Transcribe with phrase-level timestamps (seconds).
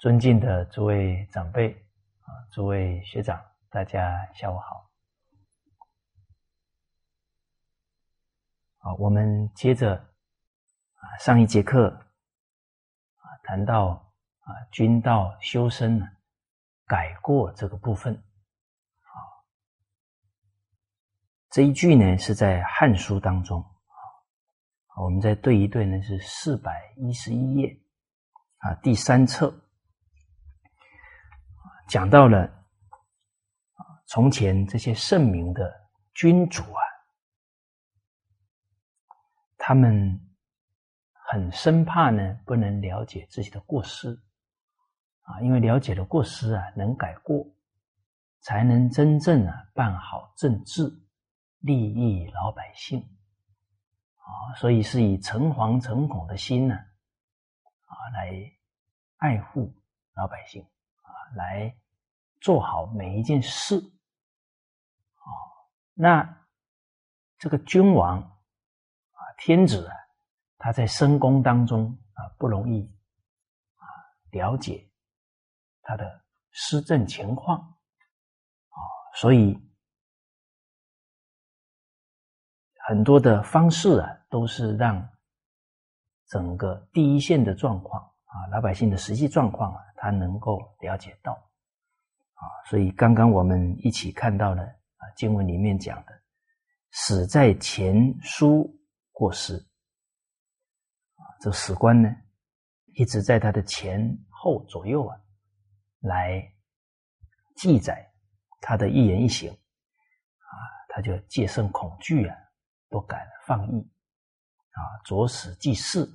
[0.00, 1.70] 尊敬的诸位长辈
[2.22, 4.90] 啊，诸位学长，大家下午好。
[8.78, 11.90] 好，我们接着啊上一节课
[13.16, 13.88] 啊谈到
[14.40, 16.08] 啊君道修身呢
[16.86, 19.12] 改过这个部分啊，
[21.50, 27.78] 这一句呢是在《汉书》当中啊，我们再对一对呢是四百一十一页
[28.60, 29.54] 啊第三册。
[31.90, 32.48] 讲到了，
[34.06, 36.80] 从前这些圣明的君主啊，
[39.58, 40.20] 他们
[41.12, 44.16] 很生怕呢，不能了解自己的过失
[45.22, 47.44] 啊，因为了解了过失啊，能改过，
[48.38, 50.84] 才能真正啊办好政治，
[51.58, 53.00] 利益老百姓
[54.14, 58.52] 啊，所以是以诚惶诚恐的心呢啊，来
[59.16, 59.74] 爱护
[60.14, 60.64] 老百姓，
[61.34, 61.76] 来。
[62.42, 65.28] 做好每一件事，啊，
[65.92, 66.46] 那
[67.36, 69.94] 这个君王啊，天子啊，
[70.56, 72.90] 他在深宫当中啊，不容易
[73.74, 73.84] 啊
[74.30, 74.90] 了解
[75.82, 78.80] 他的施政情况啊，
[79.16, 79.54] 所以
[82.88, 85.06] 很多的方式啊，都是让
[86.28, 91.32] 整个第一线的状况啊，老百姓的实际状况啊，他能够了解到。
[91.32, 96.22] 啊，所以刚刚我们一起看到了啊，经文里面讲的
[96.90, 98.74] “死在前书
[99.12, 99.56] 过世”，
[101.16, 102.08] 啊，这史官呢
[102.94, 104.00] 一直在他的前
[104.30, 105.20] 后左右啊
[106.00, 106.42] 来
[107.56, 108.10] 记载
[108.58, 110.56] 他的一言一行，啊，
[110.88, 112.34] 他就戒慎恐惧啊，
[112.88, 113.82] 不敢放逸，
[114.70, 116.08] 啊，左史记事，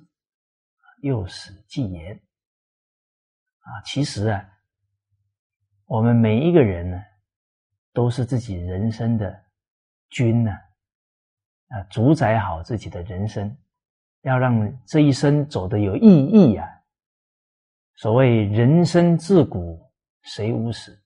[1.03, 2.19] 右史记言，
[3.65, 4.49] 啊，其实啊。
[5.87, 6.99] 我们每一个人呢，
[7.93, 9.43] 都是自己人生的
[10.09, 10.51] 君呢，
[11.67, 13.55] 啊，主宰好自己的人生，
[14.21, 16.67] 要让这一生走得有意义啊。
[17.97, 19.79] 所谓“人生自古
[20.23, 20.99] 谁无死，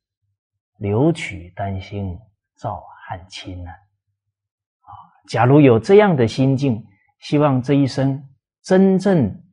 [0.77, 2.17] 留取丹心
[2.55, 3.69] 照汗青”呢？
[3.69, 4.89] 啊，
[5.27, 6.81] 假如有这样的心境，
[7.19, 8.23] 希望这一生
[8.63, 9.43] 真正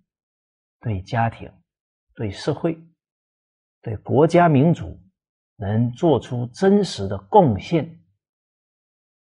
[0.81, 1.53] 对家庭、
[2.15, 2.81] 对社会、
[3.87, 5.01] 对国家民族。
[5.59, 8.05] 能做出真实的贡献，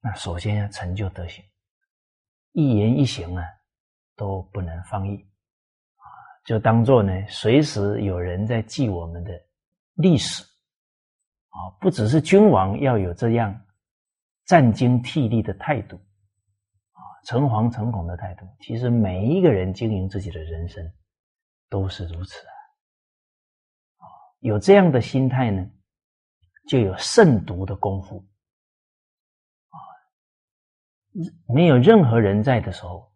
[0.00, 1.44] 那首先要成就德行，
[2.50, 3.44] 一言一行啊
[4.16, 5.14] 都不能放逸
[5.94, 6.02] 啊，
[6.44, 9.30] 就当做呢随时有人在记我们的
[9.94, 13.56] 历史啊，不只是君王要有这样
[14.44, 20.84] 战兢惕厉的态度啊，诚惶诚恐的态度，其实每一个人经营自己的人生
[21.70, 22.50] 都是如此，啊，
[24.40, 25.70] 有这样的心态呢。
[26.68, 28.28] 就有慎独的功夫
[29.68, 29.76] 啊，
[31.54, 33.10] 没有任何人在的时候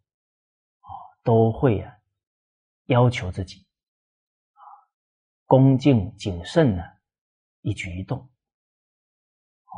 [0.81, 0.88] 啊，
[1.22, 1.94] 都会啊
[2.87, 3.59] 要求自己
[4.53, 4.65] 啊
[5.44, 6.82] 恭敬谨慎呢
[7.61, 9.77] 一举一动哦。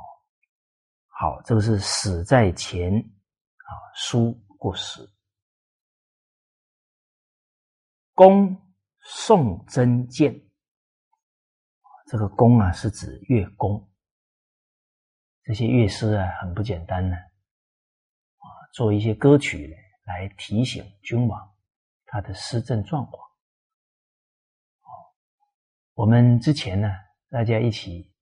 [1.09, 5.13] 好，这个是死在前啊，书过时，
[8.13, 8.57] 公
[9.01, 10.44] 宋真见。
[12.07, 13.91] 这个宫啊，是指乐工。
[15.43, 19.75] 这些乐师啊，很不简单呢，啊，做一些歌曲，
[20.05, 21.55] 来提醒君王
[22.07, 23.29] 他的施政状况。
[25.95, 26.89] 我们之前呢，
[27.31, 28.13] 大家一起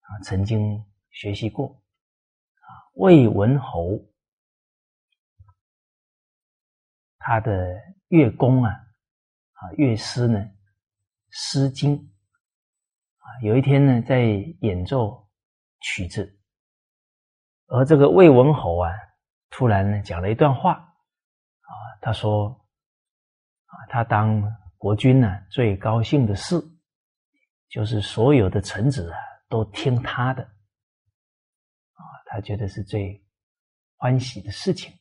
[0.00, 3.98] 啊，曾经学习过啊，魏文侯
[7.18, 7.52] 他的
[8.08, 10.38] 乐工啊，啊，乐师呢，
[11.30, 11.98] 《诗经》。
[13.42, 14.20] 有一天呢，在
[14.60, 15.28] 演奏
[15.80, 16.38] 曲子，
[17.66, 18.90] 而这个魏文侯啊，
[19.50, 22.48] 突然呢讲了一段话啊，他说
[23.66, 24.42] 啊，他当
[24.76, 26.60] 国君呢，最高兴的事，
[27.68, 29.18] 就是所有的臣子啊
[29.48, 33.24] 都听他的啊，他觉得是最
[33.96, 34.92] 欢喜的事情。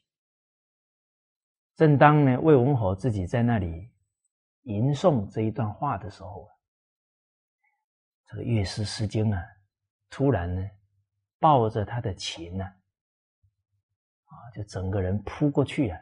[1.75, 3.91] 正当呢魏文侯自己在那里
[4.63, 6.47] 吟诵这一段话的时候。
[8.27, 9.41] 这个乐师诗经啊，
[10.09, 10.61] 突然呢，
[11.39, 15.99] 抱着他的琴呢，啊，就整个人扑过去啊，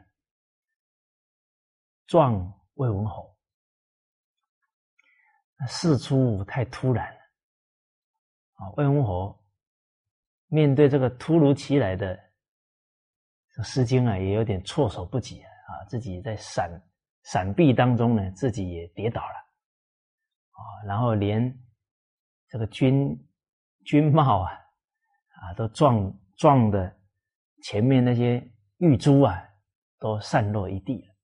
[2.06, 3.34] 撞魏文侯。
[5.68, 7.20] 事出太突然了，
[8.56, 9.42] 啊，魏文侯
[10.48, 12.18] 面对这个突如其来的
[13.64, 16.70] 诗经啊，也有点措手不及，啊，自己在闪
[17.22, 19.34] 闪避当中呢，自己也跌倒了。
[20.50, 21.58] 啊，然后连
[22.48, 23.18] 这个军
[23.84, 26.96] 军帽啊，啊，都撞撞的
[27.62, 28.42] 前面那些
[28.78, 29.42] 玉珠啊，
[29.98, 31.14] 都散落一地了。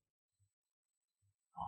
[1.55, 1.61] 哦，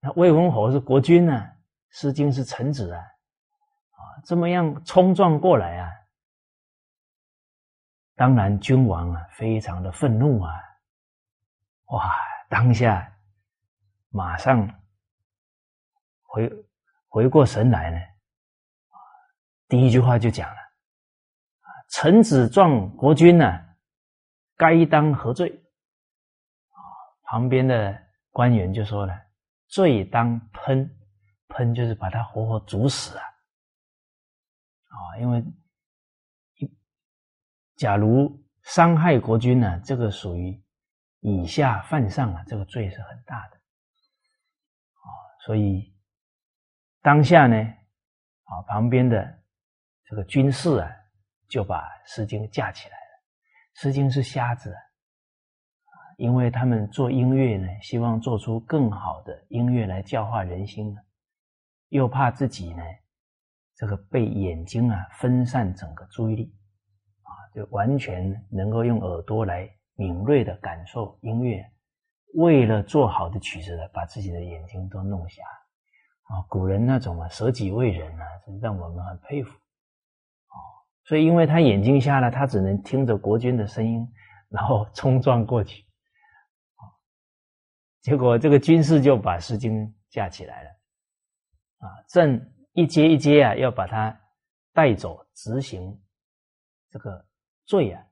[0.00, 1.32] 那魏文侯是国君呢，
[1.90, 5.90] 《诗经》是臣子啊，啊，这么样冲撞过来啊，
[8.16, 10.52] 当然君王啊，非常的愤怒啊，
[11.86, 12.12] 哇，
[12.48, 13.16] 当下
[14.08, 14.68] 马上
[16.22, 16.50] 回
[17.08, 17.98] 回过神来呢。
[19.68, 20.56] 第一句话就讲了：“，
[21.90, 23.44] 臣子撞国君呢，
[24.56, 25.60] 该当何罪？”，
[27.26, 29.12] 旁边的官员就说了
[29.66, 30.88] ：“罪当喷，
[31.48, 33.24] 喷就是把他活活煮死啊！
[34.86, 35.44] 啊，因为
[37.74, 40.62] 假如伤害国君呢，这个属于
[41.18, 43.56] 以下犯上啊，这个罪是很大的。
[43.56, 45.06] 啊，
[45.44, 45.92] 所以
[47.02, 49.38] 当下呢，啊，旁边的。”
[50.08, 50.88] 这个军士啊，
[51.48, 53.02] 就把《诗经》架起来了。
[53.80, 61.00] 《诗经》是瞎子啊，因为他们做音乐呢，希望做出更好的音乐来教化人心呢，
[61.88, 62.82] 又怕自己呢，
[63.74, 66.54] 这个被眼睛啊分散整个注意力
[67.22, 71.68] 啊，就完全能够用耳朵来敏锐的感受音乐。
[72.34, 75.42] 为了做好的曲子呢，把自己的眼睛都弄瞎
[76.22, 76.46] 啊。
[76.48, 78.24] 古人那种啊舍己为人啊，
[78.62, 79.52] 让我们很佩服。
[81.06, 84.04] 所以，因为他眼睛瞎了，他只能听着国君的声音，
[84.48, 85.86] 然后冲撞过去。
[88.00, 90.70] 结果这个军士就把《诗经》架起来了，
[91.78, 94.20] 啊，正一阶一阶啊，要把他
[94.72, 95.96] 带走执行
[96.90, 97.24] 这个
[97.66, 98.04] 罪啊。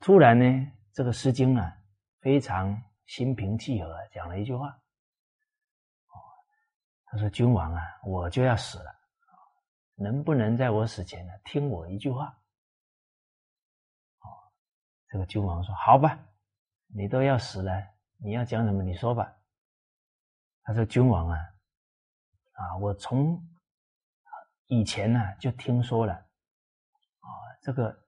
[0.00, 1.72] 突然呢，这个《诗经》啊，
[2.20, 4.76] 非常心平气和，讲了一句话：“，
[7.06, 8.92] 他说君王啊，我就要死了。”
[9.94, 12.26] 能不能在我死前呢听我一句话？
[14.20, 14.26] 哦，
[15.08, 16.18] 这个君王说：“好吧，
[16.86, 17.72] 你都要死了，
[18.18, 18.82] 你要讲什么？
[18.82, 19.36] 你说吧。”
[20.64, 21.38] 他说：“君王啊，
[22.52, 23.40] 啊，我从
[24.66, 27.28] 以前呢就听说了，啊，
[27.60, 28.06] 这个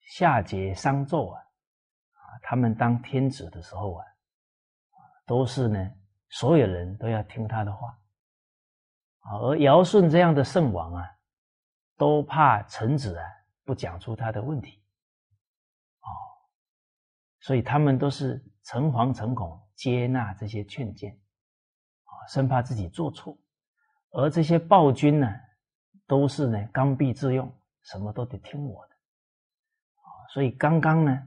[0.00, 4.04] 夏桀、商纣啊，啊，他们当天子的时候啊，
[5.26, 5.92] 都是呢，
[6.28, 7.98] 所有人都要听他的话。”
[9.28, 11.04] 而尧舜这样的圣王啊，
[11.96, 13.24] 都怕臣子啊
[13.64, 14.80] 不讲出他的问题，
[16.00, 16.06] 哦，
[17.40, 21.10] 所以他们都是诚惶诚恐接纳这些劝谏，
[22.04, 23.36] 啊，生怕自己做错。
[24.10, 25.28] 而这些暴君呢，
[26.06, 27.52] 都是呢刚愎自用，
[27.82, 28.94] 什么都得听我的，
[30.02, 31.26] 啊，所以刚刚呢，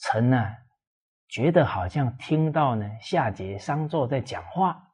[0.00, 0.54] 臣呢
[1.28, 4.86] 觉得好像听到呢夏桀、商纣在讲话。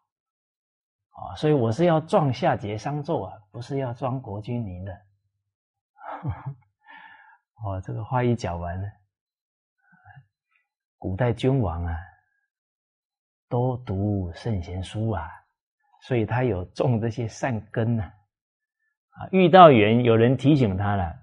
[1.17, 4.93] 啊，所以我是要壮夏桀、商纣啊，不是要装国君您的。
[7.65, 8.87] 哦，这个话一讲完了，
[10.99, 11.97] 古代君王啊，
[13.49, 15.31] 都读圣贤书啊，
[16.03, 18.05] 所以他有种这些善根呢。
[18.05, 21.19] 啊，遇到人有人提醒他了，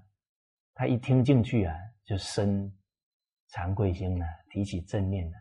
[0.74, 2.76] 他一听进去啊，就生
[3.52, 5.38] 惭愧心了，提起正念了。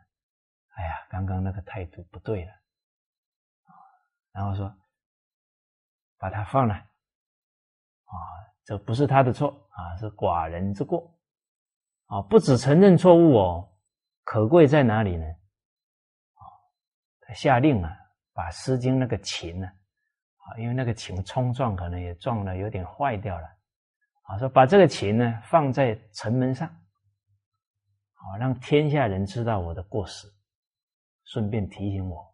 [0.77, 2.53] 哎呀，刚刚那个态度不对了。
[4.33, 4.75] 然后说，
[6.17, 8.17] 把他放了，啊，
[8.65, 11.13] 这不是他的错啊，是寡人之过，
[12.07, 13.73] 啊，不只承认错误哦，
[14.25, 15.27] 可贵在哪里呢？
[15.27, 16.43] 啊，
[17.21, 17.95] 他下令啊，
[18.33, 23.47] 把《诗经》那个琴呢，啊，因为那个琴冲撞可能也撞了，有点坏掉了，
[24.23, 26.69] 啊，说把这个琴呢放在城门上，
[28.15, 30.27] 好让天下人知道我的过失，
[31.25, 32.32] 顺便提醒我。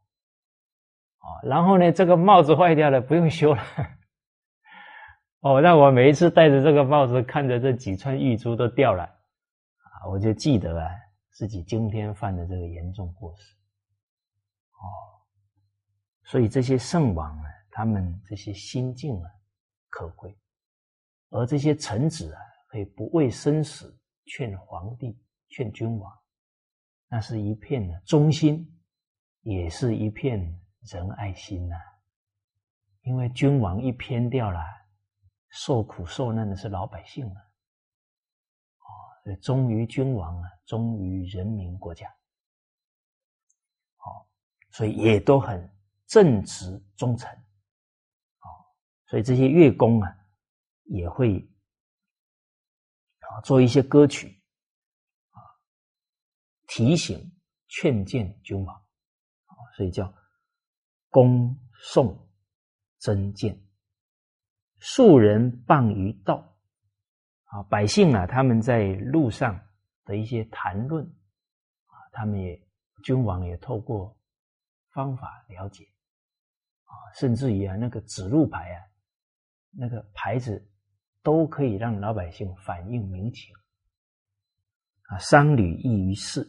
[1.43, 3.63] 然后呢，这个帽子坏掉了，不用修了。
[5.41, 10.91] 哦，那我每一次戴着这个帽子，看着这几串玉珠都掉了，啊，我就记得啊，
[11.31, 13.55] 自己今天犯的这个严重过失。
[14.73, 14.83] 哦，
[16.25, 19.31] 所以这些圣王啊，他们这些心境啊，
[19.89, 20.33] 可贵；
[21.31, 25.17] 而这些臣子啊，可以不畏生死劝皇帝、
[25.49, 26.13] 劝君王，
[27.09, 28.67] 那是一片的忠心，
[29.43, 30.53] 也是一片。
[30.91, 31.77] 仁爱心呐，
[33.03, 34.59] 因为君王一偏掉了，
[35.51, 37.41] 受苦受难的是老百姓啊！
[38.79, 42.09] 哦，忠于君王啊，忠于人民国家，
[43.97, 44.27] 好，
[44.71, 45.71] 所以也都很
[46.07, 48.49] 正直忠诚，哦，
[49.09, 50.17] 所以这些乐工啊，
[50.85, 51.47] 也会
[53.21, 54.43] 啊做一些歌曲
[55.33, 55.37] 啊，
[56.67, 57.31] 提醒
[57.67, 60.11] 劝谏君王，啊，所以叫。
[61.11, 62.29] 恭送
[62.99, 63.61] 真见，
[64.79, 66.45] 庶人谤于道。
[67.51, 69.59] 啊，百姓啊，他们在路上
[70.05, 71.03] 的一些谈论
[71.87, 72.61] 啊，他们也
[73.03, 74.15] 君王也透过
[74.93, 75.85] 方法了解
[76.85, 78.79] 啊，甚至于啊，那个指路牌啊，
[79.71, 80.71] 那个牌子
[81.23, 83.55] 都可以让老百姓反映民情
[85.05, 85.17] 啊。
[85.17, 86.47] 商旅异于市，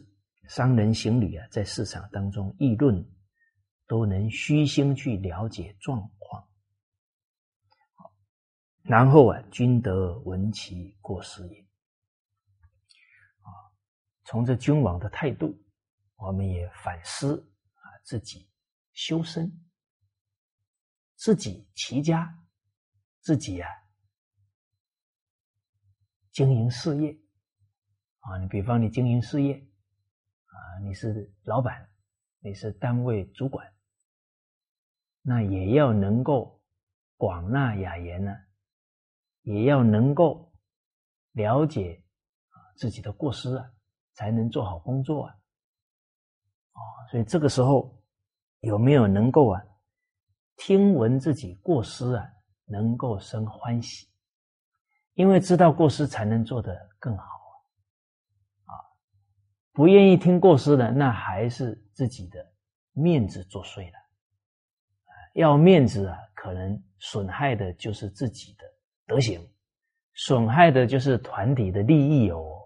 [0.48, 3.02] 商人行旅啊，在市场当中议论，
[3.90, 6.48] 都能虚心去了解状况。
[8.82, 11.60] 然后啊，君得闻其过失也。
[13.40, 13.50] 啊，
[14.22, 15.60] 从这君王的态度，
[16.14, 18.48] 我们也反思啊，自己
[18.92, 19.50] 修身，
[21.16, 22.32] 自己齐家，
[23.18, 23.68] 自己啊
[26.30, 27.18] 经营事业。
[28.20, 29.54] 啊，你比方你经营事业，
[30.46, 31.90] 啊，你是老板，
[32.38, 33.66] 你是单位主管，
[35.22, 36.60] 那也要能够
[37.16, 38.32] 广纳雅言呢。
[39.42, 40.52] 也要能够
[41.32, 42.04] 了解
[42.48, 43.64] 啊自己的过失啊，
[44.12, 45.34] 才能做好工作啊。
[46.72, 47.98] 哦，所以这个时候
[48.60, 49.62] 有没有能够啊
[50.56, 52.28] 听闻自己过失啊，
[52.66, 54.06] 能够生欢喜？
[55.14, 57.50] 因为知道过失才能做得更好啊。
[58.66, 58.72] 啊，
[59.72, 62.46] 不愿意听过失的，那还是自己的
[62.92, 63.98] 面子作祟了。
[65.40, 68.64] 要面子啊，可能损害的就是自己的。
[69.06, 69.40] 德行
[70.14, 72.60] 损害的就是团体的利益哦，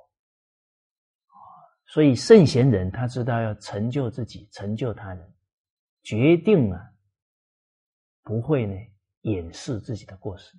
[1.86, 5.34] 所以圣贤人他知道要成就自己，成就他人，
[6.02, 6.80] 决定啊
[8.22, 8.74] 不会呢
[9.22, 10.58] 掩饰自己的过失，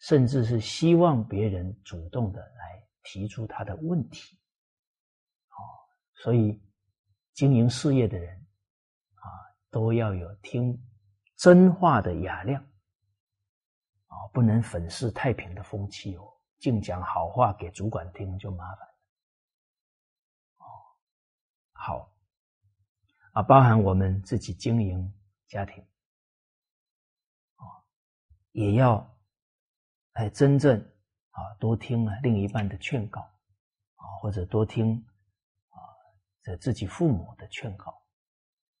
[0.00, 4.38] 甚至是希望别人主动的来提出他的问题。
[5.48, 5.58] 哦，
[6.14, 6.60] 所以
[7.32, 8.36] 经营事业的人
[9.14, 9.24] 啊，
[9.70, 10.78] 都要有听
[11.38, 12.62] 真话的雅量。
[14.08, 18.94] 啊，不能粉饰太平的风气哦，净讲好话给主管听就麻烦了。
[20.56, 20.64] 哦，
[21.72, 22.10] 好，
[23.32, 25.12] 啊，包含我们自己经营
[25.46, 25.86] 家庭，
[27.56, 27.84] 啊，
[28.52, 29.14] 也要
[30.14, 30.80] 哎真正
[31.30, 34.96] 啊多听啊另一半的劝告，啊或者多听
[35.68, 35.76] 啊
[36.42, 38.02] 这自己父母的劝告，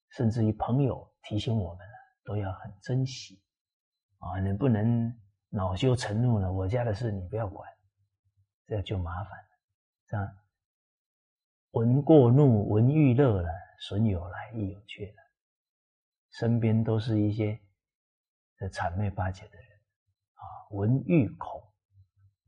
[0.08, 1.86] 甚至于朋友提醒我们，
[2.28, 3.42] 都要很珍惜。
[4.18, 5.18] 啊，你不能
[5.48, 7.66] 恼羞成怒了，我家的事你不要管，
[8.66, 9.48] 这样就麻烦了。
[10.06, 10.36] 这样，
[11.70, 13.48] 闻过怒，闻欲乐了，
[13.80, 15.22] 损有来，亦有去了。
[16.32, 17.58] 身边都是一些
[18.58, 19.66] 的谄媚巴结的人
[20.34, 20.42] 啊，
[20.72, 21.62] 闻欲恐，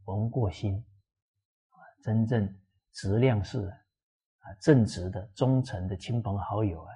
[0.04, 0.84] 闻过心
[1.70, 2.54] 啊，真正
[2.92, 6.92] 质量是啊正直的、忠诚的亲朋好友啊，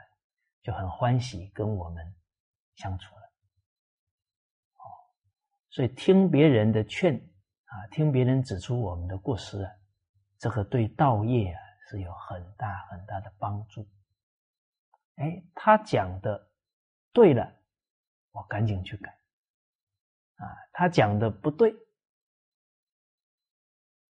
[0.62, 2.14] 就很欢喜跟我们
[2.74, 3.22] 相处了。
[4.76, 4.82] 哦
[5.70, 9.72] 所以听别人的劝啊，听别人指出我们的过失啊，
[10.38, 13.88] 这个对道业啊是有很大很大的帮助。
[15.16, 16.50] 哎，他讲的
[17.12, 17.52] 对了，
[18.30, 19.10] 我赶紧去改。
[20.36, 21.74] 啊，他讲的不对，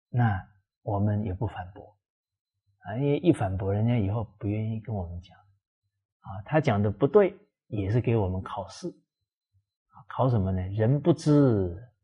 [0.09, 0.45] 那
[0.81, 1.97] 我们也不反驳
[2.79, 5.37] 啊，因为一反驳，人家以后不愿意跟我们讲。
[5.37, 7.37] 啊，他讲的不对，
[7.69, 8.93] 也是给我们考试。
[10.07, 10.61] 考什么呢？
[10.69, 11.31] 人不知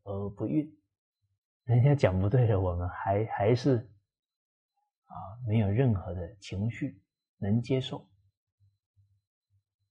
[0.04, 0.72] 而不愠，
[1.64, 3.78] 人家讲不对的，我们还还是
[5.06, 5.14] 啊，
[5.46, 7.02] 没有任何的情绪
[7.38, 7.98] 能接受。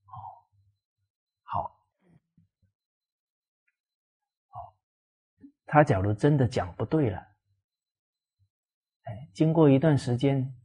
[0.05, 0.15] 哦，
[1.44, 1.63] 好，
[4.48, 4.77] 好，
[5.65, 7.17] 他假如真的讲不对了，
[9.03, 10.55] 哎，经过一段时间，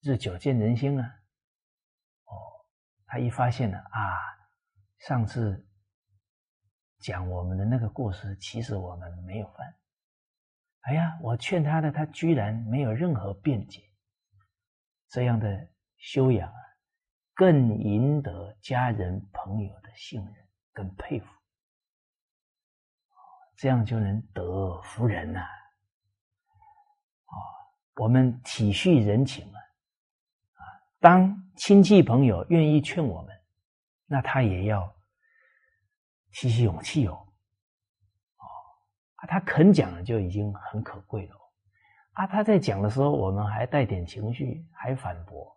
[0.00, 1.22] 日久见人心啊，
[3.14, 4.10] 他一发现了啊，
[4.98, 5.64] 上次。
[6.98, 9.74] 讲我们的那个过失，其实我们没有犯。
[10.80, 13.82] 哎呀，我劝他的，他居然没有任何辩解。
[15.10, 15.68] 这样的
[15.98, 16.56] 修养啊，
[17.34, 20.34] 更赢得家人朋友的信任
[20.72, 21.26] 跟佩服。
[23.56, 25.40] 这样就能得福人呐。
[25.40, 27.36] 啊，
[27.96, 29.60] 我们体恤人情，啊，
[31.04, 33.36] 当亲戚朋友愿意劝我们，
[34.06, 34.90] 那他也要。
[36.32, 38.44] 吸吸勇气哦，哦，
[39.16, 41.36] 啊，他肯讲就已经很可贵了，
[42.14, 45.54] 啊，他在讲的时候，我们还带点情绪，还反驳，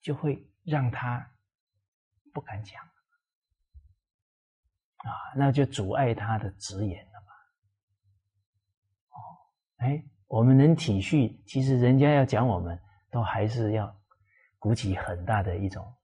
[0.00, 1.24] 就会让他
[2.32, 2.82] 不敢讲，
[4.96, 7.28] 啊，那就阻碍他的直言了嘛，
[9.10, 9.16] 哦，
[9.76, 12.76] 哎，我们能体恤，其实人家要讲，我们
[13.12, 13.96] 都还是要
[14.64, 15.94] 鼓起很大的一种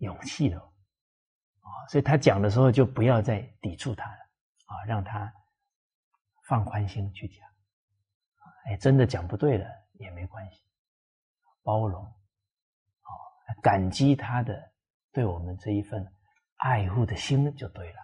[0.00, 0.58] 勇气的。
[0.58, 4.18] 啊，所以他讲的时候就不要再抵触他了
[4.66, 5.32] 啊，让他
[6.46, 7.48] 放宽心去讲。
[8.66, 10.62] 哎，真的讲不对了也没关系，
[11.62, 13.08] 包容，啊，
[13.62, 14.70] 感激他的
[15.10, 16.06] 对我们这一份
[16.56, 18.00] 爱护的心就对了。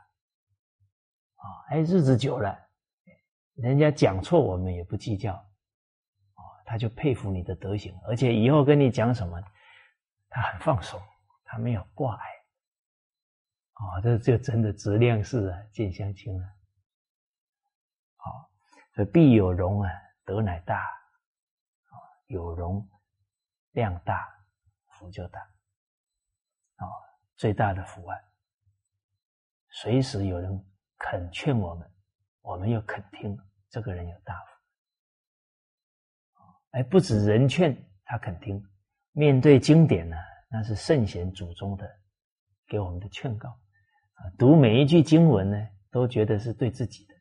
[1.36, 2.58] 啊，哎，日子久了，
[3.56, 9.38] 人家讲错我们也不计较，啊，他就佩服你的德行，而且以后跟你讲什么，
[10.34, 11.00] 他很放松，
[11.44, 12.28] 他没有挂碍。
[13.74, 16.52] 啊，这就真的质量是啊，见相亲啊。
[18.16, 18.50] 好，
[18.94, 19.88] 所以必有容啊，
[20.24, 20.76] 德乃大。
[20.80, 21.94] 啊，
[22.26, 22.84] 有容
[23.70, 24.28] 量大，
[24.88, 25.40] 福就大。
[26.78, 26.86] 啊，
[27.36, 28.18] 最大的福啊，
[29.70, 30.66] 随时有人
[30.98, 31.88] 肯劝我们，
[32.40, 33.38] 我们又肯听，
[33.68, 34.46] 这个人有大福。
[36.70, 38.68] 哎，不止人劝他肯听，
[39.16, 40.16] 面对经典呢，
[40.50, 41.88] 那是圣贤祖宗的
[42.66, 44.26] 给我们的劝告啊。
[44.36, 47.14] 读每一句经文呢，都觉得是对自己的，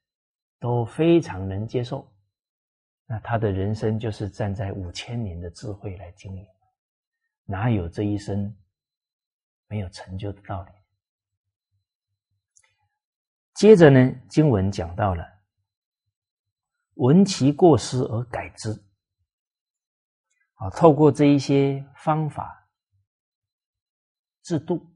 [0.59, 2.11] 都非常能接受。
[3.05, 6.43] 那他的人生就是站在五千年的智慧来经营，
[7.45, 8.51] 哪有这一生
[9.67, 10.71] 没有成就的道理？
[13.53, 15.23] 接着呢，经文讲到了
[16.95, 18.73] 闻其过失而改之，
[20.63, 22.65] 啊，透过这一些方法
[24.43, 24.89] 制度。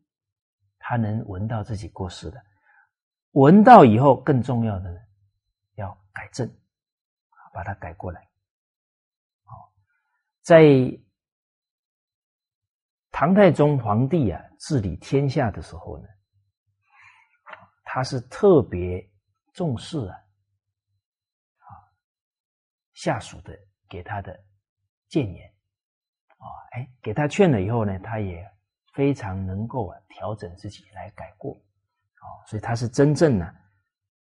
[0.79, 2.41] 他能闻到自己过失的，
[3.31, 4.97] 闻到以后，更重要的呢，
[5.75, 6.49] 要改正，
[7.53, 8.25] 把它改过来。
[9.43, 9.69] 好，
[10.41, 10.63] 在
[13.11, 16.07] 唐太宗皇帝啊治理天下的时候呢，
[17.83, 19.05] 他是特别
[19.51, 20.15] 重视啊，
[21.57, 21.67] 啊
[22.93, 24.41] 下属的给他的
[25.09, 25.53] 谏言，
[26.47, 28.45] 啊，哎，给他劝了以后呢，他也。
[28.93, 31.53] 非常能够啊调整自己来改过，
[32.15, 33.47] 啊，所以他是真正呢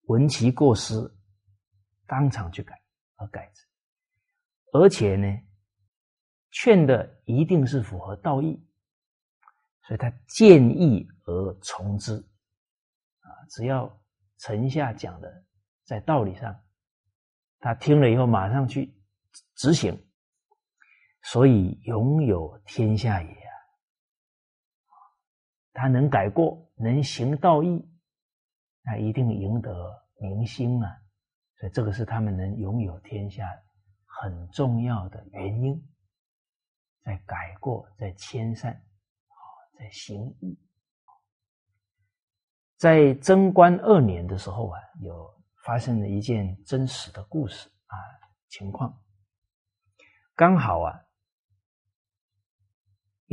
[0.07, 0.95] 闻其过失，
[2.09, 2.77] 当场去改
[3.15, 3.65] 而改之，
[4.73, 5.33] 而且呢
[6.51, 8.61] 劝的一定是符合道义，
[9.87, 12.17] 所以他建议而从之，
[13.21, 13.89] 啊，只要
[14.39, 15.45] 臣下讲的
[15.85, 16.53] 在道理上，
[17.61, 18.93] 他听了以后马上去
[19.55, 19.97] 执行，
[21.25, 23.45] 所以拥有天下也。
[25.73, 27.85] 他能改过，能行道义，
[28.83, 29.73] 那一定赢得
[30.21, 30.97] 民心啊！
[31.59, 33.45] 所以这个是他们能拥有天下
[34.07, 35.85] 很重要的原因，
[37.03, 39.35] 在改过，在迁善，啊，
[39.77, 40.57] 在行义。
[42.77, 45.29] 在贞观二年的时候啊，有
[45.65, 47.97] 发生了一件真实的故事啊
[48.49, 49.03] 情况，
[50.37, 51.04] 刚好啊，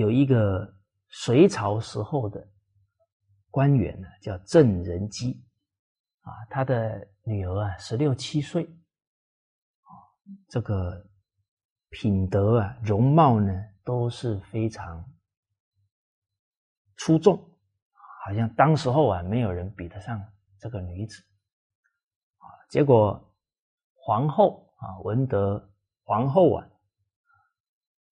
[0.02, 0.76] 有一个。
[1.14, 2.48] 隋朝时候的
[3.50, 5.44] 官员呢，叫郑仁基，
[6.22, 9.92] 啊，他的女儿啊，十六七岁，啊，
[10.48, 11.06] 这个
[11.90, 13.52] 品德啊，容貌呢，
[13.84, 15.06] 都是非常
[16.96, 17.36] 出众，
[18.24, 20.18] 好像当时候啊，没有人比得上
[20.62, 21.22] 这个女子，
[22.38, 23.36] 啊，结果
[23.96, 25.70] 皇后啊，文德
[26.04, 26.70] 皇后啊，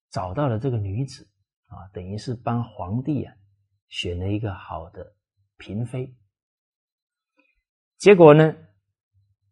[0.09, 1.25] 找到了这个女子。
[1.69, 3.33] 啊，等于是帮皇帝啊
[3.87, 5.15] 选了一个好的
[5.57, 6.15] 嫔妃，
[7.97, 8.55] 结果呢，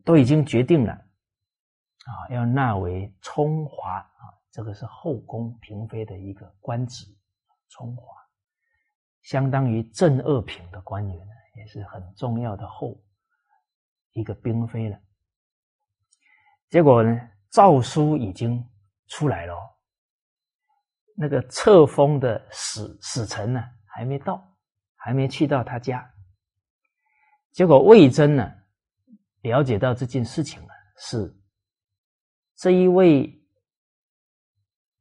[0.04, 7.06] 都已经决定了啊，要纳为充华啊，这个是后宫嫔妃的一个官职，
[7.70, 8.16] 充华，
[9.22, 13.00] 相当于正二品的官员，也是很重要的后
[14.14, 15.00] 一个嫔妃了。
[16.70, 18.68] 结果呢，诏书已经
[19.08, 19.77] 出来了。
[21.20, 24.56] 那个册封的使使臣呢，还没到，
[24.96, 26.08] 还没去到他家。
[27.52, 28.54] 结果魏征呢，
[29.42, 31.36] 了解到这件事情啊，是
[32.56, 33.34] 这一位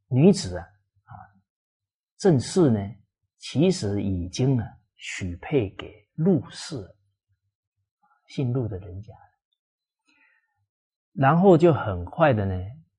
[0.09, 1.13] 女子啊，啊，
[2.17, 2.81] 正式呢，
[3.37, 6.77] 其实已经啊许配给陆氏，
[8.29, 9.13] 姓陆的人家，
[11.13, 12.55] 然后就很快的呢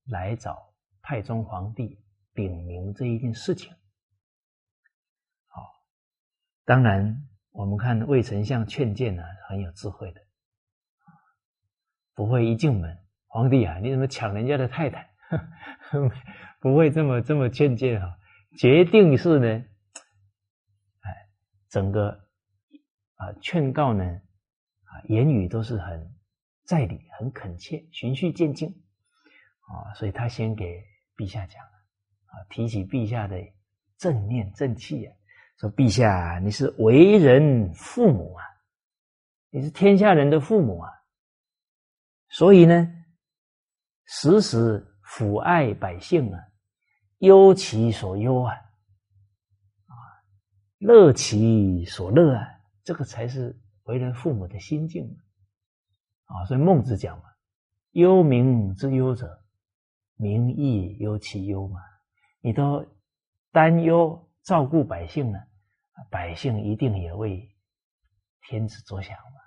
[0.05, 1.99] 来找太宗皇帝。
[2.37, 3.73] 禀明这一件事情，
[5.47, 5.59] 好，
[6.65, 10.21] 当然我们看魏丞相劝谏呢，很有智慧的，
[12.13, 12.95] 不会一进门，
[13.25, 15.09] 皇帝啊，你怎么抢人家的太太？
[16.61, 18.19] 不会这么这么劝谏哈，
[18.55, 19.47] 决定是呢，
[21.01, 21.29] 哎，
[21.69, 22.09] 整个
[23.15, 26.15] 啊劝告呢，啊言语都是很
[26.65, 28.69] 在理、很恳切、循序渐进
[29.61, 30.83] 啊，所以他先给
[31.15, 31.65] 陛下讲。
[32.27, 33.37] 啊，提起陛下的
[33.97, 35.13] 正念正气啊，
[35.57, 38.43] 说：“陛下，你是为人父母啊，
[39.49, 40.89] 你是天下人的父母啊，
[42.29, 42.87] 所以呢，
[44.05, 46.39] 时时抚爱百姓啊，
[47.19, 48.53] 忧其所忧啊，
[49.85, 49.93] 啊，
[50.77, 52.45] 乐其所乐啊，
[52.83, 55.17] 这个才是为人父母的心境
[56.25, 56.45] 啊。
[56.45, 57.23] 所以孟子讲嘛，
[57.91, 59.43] 忧民之忧者，
[60.17, 61.79] 民亦忧其忧嘛。
[62.47, 62.85] 你都
[63.51, 65.37] 担忧。”照顾百姓呢，
[66.09, 67.53] 百姓一定也为
[68.43, 69.41] 天子着想嘛，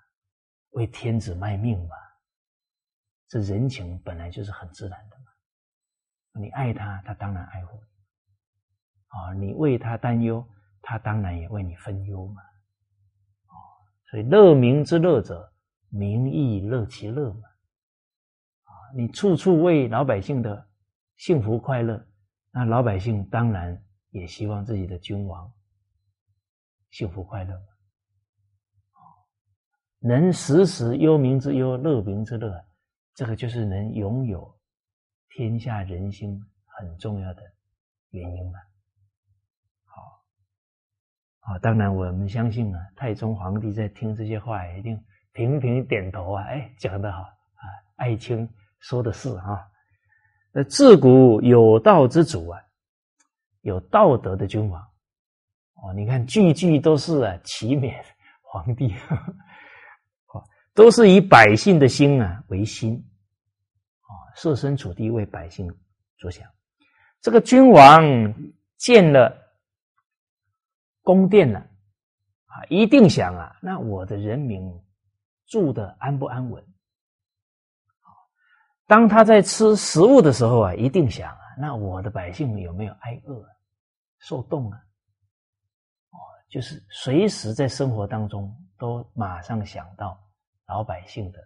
[0.72, 1.96] 为天子卖命嘛。
[3.26, 5.24] 这人情本来就是很自然的嘛。
[6.34, 7.88] 你爱他，他当然爱护你。
[9.06, 10.46] 啊，你为他担忧，
[10.82, 12.42] 他当然也为你分忧嘛。
[13.46, 13.56] 啊，
[14.10, 15.50] 所以乐民之乐者，
[15.88, 17.48] 民亦乐其乐嘛。
[18.64, 20.68] 啊，你处处为老百姓的
[21.16, 22.06] 幸福快乐，
[22.52, 23.82] 那老百姓当然。
[24.12, 25.52] 也希望自己的君王
[26.90, 27.56] 幸福快乐，
[30.00, 32.66] 能时时忧民之忧，乐民之乐，
[33.14, 34.58] 这个就是能拥有
[35.28, 37.40] 天下人心很重要的
[38.08, 38.58] 原因了。
[39.84, 40.02] 好，
[41.38, 47.62] 好，当然我们相信啊，太宗皇帝在听这些话，一定频频点头啊，哎，讲得好啊，
[47.94, 49.69] 爱卿说的是啊，
[50.52, 52.60] 那自古有道之主啊。
[53.62, 54.80] 有道德的君王，
[55.74, 57.94] 哦，你看句句都是啊，启勉
[58.40, 58.90] 皇帝，
[60.32, 62.94] 哦，都是以百姓的心啊为心，
[64.00, 65.70] 啊，设身处地为百姓
[66.16, 66.48] 着想。
[67.20, 68.02] 这个君王
[68.78, 69.36] 建了
[71.02, 74.72] 宫殿了，啊，一定想啊，那我的人民
[75.48, 76.64] 住的安不安稳？
[78.90, 81.40] 当他在吃食物的时候啊，一定想啊。
[81.56, 83.48] 那我的百姓有没有挨饿、
[84.18, 84.78] 受冻啊？
[86.10, 90.20] 哦，就是随时在生活当中都马上想到
[90.66, 91.38] 老百姓的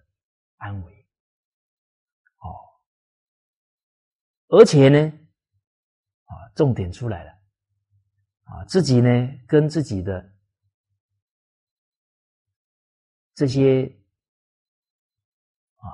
[0.56, 1.06] 安危。
[2.38, 2.48] 哦，
[4.48, 4.98] 而且呢，
[6.24, 7.30] 啊，重点出来了，
[8.44, 9.10] 啊，自己呢
[9.46, 10.32] 跟自己的
[13.34, 13.84] 这些
[15.76, 15.84] 啊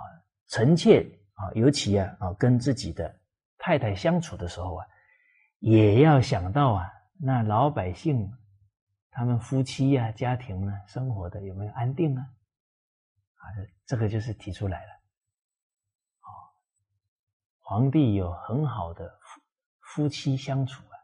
[0.46, 1.04] 臣妾
[1.40, 3.16] 啊，尤其啊啊跟自己的。
[3.62, 4.86] 太太相处的时候啊，
[5.58, 8.32] 也要想到啊，那老百姓
[9.10, 12.22] 他们夫妻呀、家庭呢，生活的有没有安定啊？
[13.34, 13.44] 啊，
[13.84, 14.92] 这个就是提出来了。
[16.20, 16.28] 啊，
[17.58, 19.42] 皇帝有很好的夫
[19.80, 20.96] 夫妻相处啊，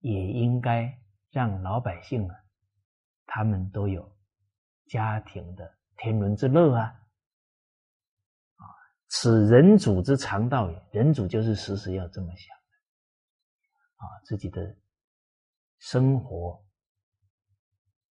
[0.00, 0.98] 也应该
[1.30, 2.36] 让老百姓啊，
[3.24, 4.06] 他们都有
[4.86, 6.94] 家庭的天伦之乐啊。
[9.08, 12.72] 此人主之常道也，人主就是时时要这么想的，
[13.96, 14.76] 啊，自己的
[15.78, 16.64] 生活，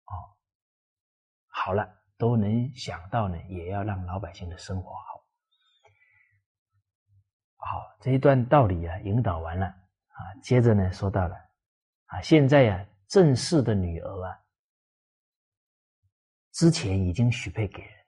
[0.05, 0.15] 啊，
[1.49, 5.27] 好了都能想到呢，也要让老百姓的生活好。
[7.57, 11.35] 好，这一段道理啊，引导完了啊，接着呢，说到了
[12.07, 14.39] 啊，现在呀，正室的女儿啊，
[16.53, 18.04] 之前已经许配给人。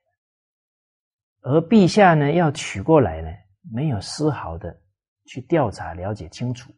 [1.48, 3.28] 而陛下呢，要娶过来呢，
[3.72, 4.76] 没有丝毫的
[5.26, 6.74] 去调查了解清楚。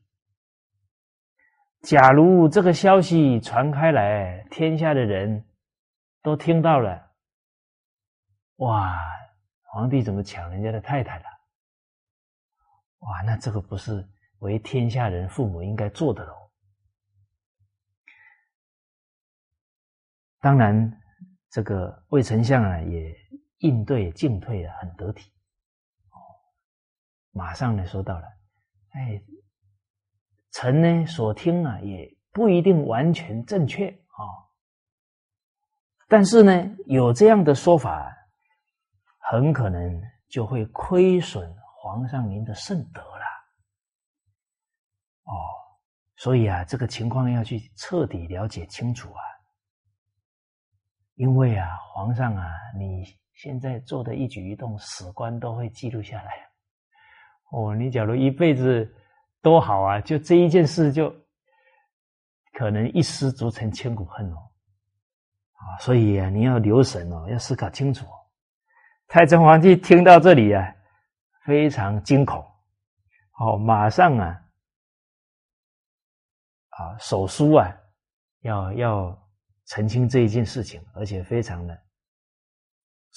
[1.81, 5.43] 假如这个消息传开来，天下的人
[6.21, 7.03] 都听到了，
[8.57, 8.95] 哇，
[9.63, 11.25] 皇帝怎么抢人家的太太了？
[12.99, 14.07] 哇，那这个不是
[14.41, 16.35] 为天下人父母应该做的喽？
[20.41, 21.01] 当然，
[21.49, 23.17] 这个魏丞相啊，也。
[23.59, 25.33] 应对进退啊，很得体，
[26.11, 26.19] 哦，
[27.33, 28.25] 马上呢说到了，
[28.91, 29.21] 哎，
[30.53, 34.23] 臣呢所听啊，也不一定完全正确啊，
[36.07, 38.17] 但是呢，有这样的说法，
[39.19, 43.25] 很可能就会亏损皇上您的圣德了，
[45.25, 45.35] 哦，
[46.15, 49.21] 所以啊，这个情况要去彻底了解清楚啊，
[51.17, 53.19] 因为啊，皇上啊，你。
[53.39, 56.33] 现在做的一举一动，史官都会记录下来。
[57.53, 58.93] 哦，你假如一辈子
[59.41, 61.09] 多好啊，就这一件事就
[62.55, 64.37] 可能一失足成千古恨哦。
[65.53, 68.05] 啊，所以啊，你要留神哦，要思考清楚。
[69.07, 70.75] 太宗皇帝听到这里啊，
[71.45, 72.45] 非常惊恐，
[73.39, 74.43] 哦，马上啊，
[76.71, 77.73] 啊，手书啊，
[78.41, 79.29] 要要
[79.67, 81.83] 澄清这一件事情，而且非常的。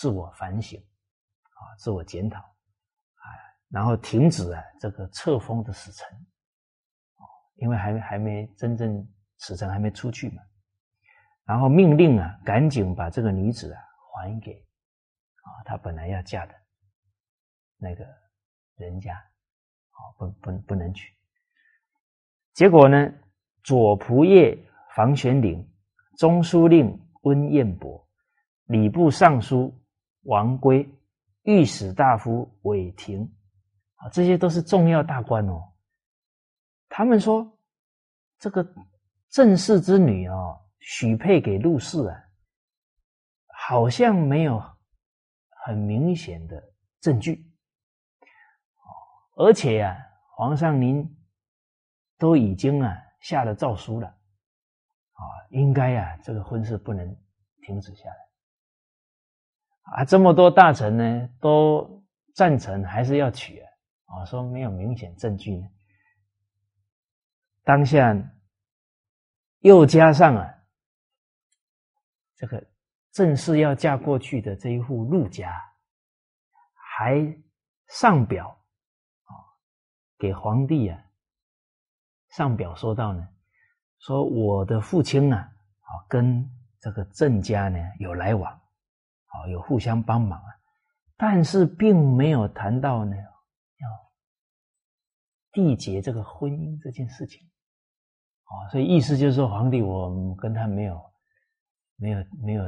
[0.01, 3.25] 自我反省，啊，自我检讨，啊，
[3.69, 6.07] 然后停止啊这个册封的使臣，
[7.17, 7.21] 哦，
[7.57, 10.41] 因为还还没真正使臣还没出去嘛，
[11.45, 13.81] 然后命令啊，赶紧把这个女子啊
[14.15, 14.53] 还给
[15.43, 16.55] 啊，他本来要嫁的
[17.77, 18.03] 那个
[18.77, 21.15] 人家，啊，不不不能娶。
[22.53, 23.13] 结果呢，
[23.63, 25.63] 左仆射房玄龄、
[26.17, 28.03] 中书令温彦博、
[28.65, 29.71] 礼部尚书
[30.23, 30.87] 王圭、
[31.43, 33.23] 御史大夫韦廷，
[33.95, 35.61] 啊，这些都是重要大官哦。
[36.89, 37.57] 他们说，
[38.37, 38.67] 这个
[39.29, 42.23] 郑氏之女哦，许配给陆氏啊，
[43.47, 44.61] 好像没有
[45.65, 46.61] 很明显的
[46.99, 47.51] 证据，
[49.35, 49.97] 而且呀，
[50.35, 51.17] 皇上您。
[52.21, 57.17] 都已经啊下了诏书了，啊，应该呀这个婚事不能
[57.63, 58.15] 停止下来，
[59.91, 62.01] 啊，这么多大臣呢都
[62.33, 63.67] 赞成还是要娶啊，
[64.05, 65.67] 啊，说没有明显证据呢，
[67.63, 68.15] 当下
[69.59, 70.47] 又加上啊
[72.37, 72.65] 这个
[73.11, 75.61] 正式要嫁过去的这一户陆家，
[76.73, 77.37] 还
[77.89, 78.47] 上表
[79.23, 79.35] 啊
[80.17, 81.03] 给皇帝啊。
[82.29, 83.27] 上表说到呢，
[83.99, 86.49] 说我的父亲呢，啊，跟
[86.79, 88.60] 这个郑家呢有来往，
[89.31, 90.49] 啊，有互相帮忙啊，
[91.17, 93.87] 但是并没有谈到呢要
[95.51, 97.49] 缔结这个婚姻这件事情，
[98.43, 101.01] 啊，所以意思就是说，皇帝我跟他没有
[101.95, 102.63] 没有没有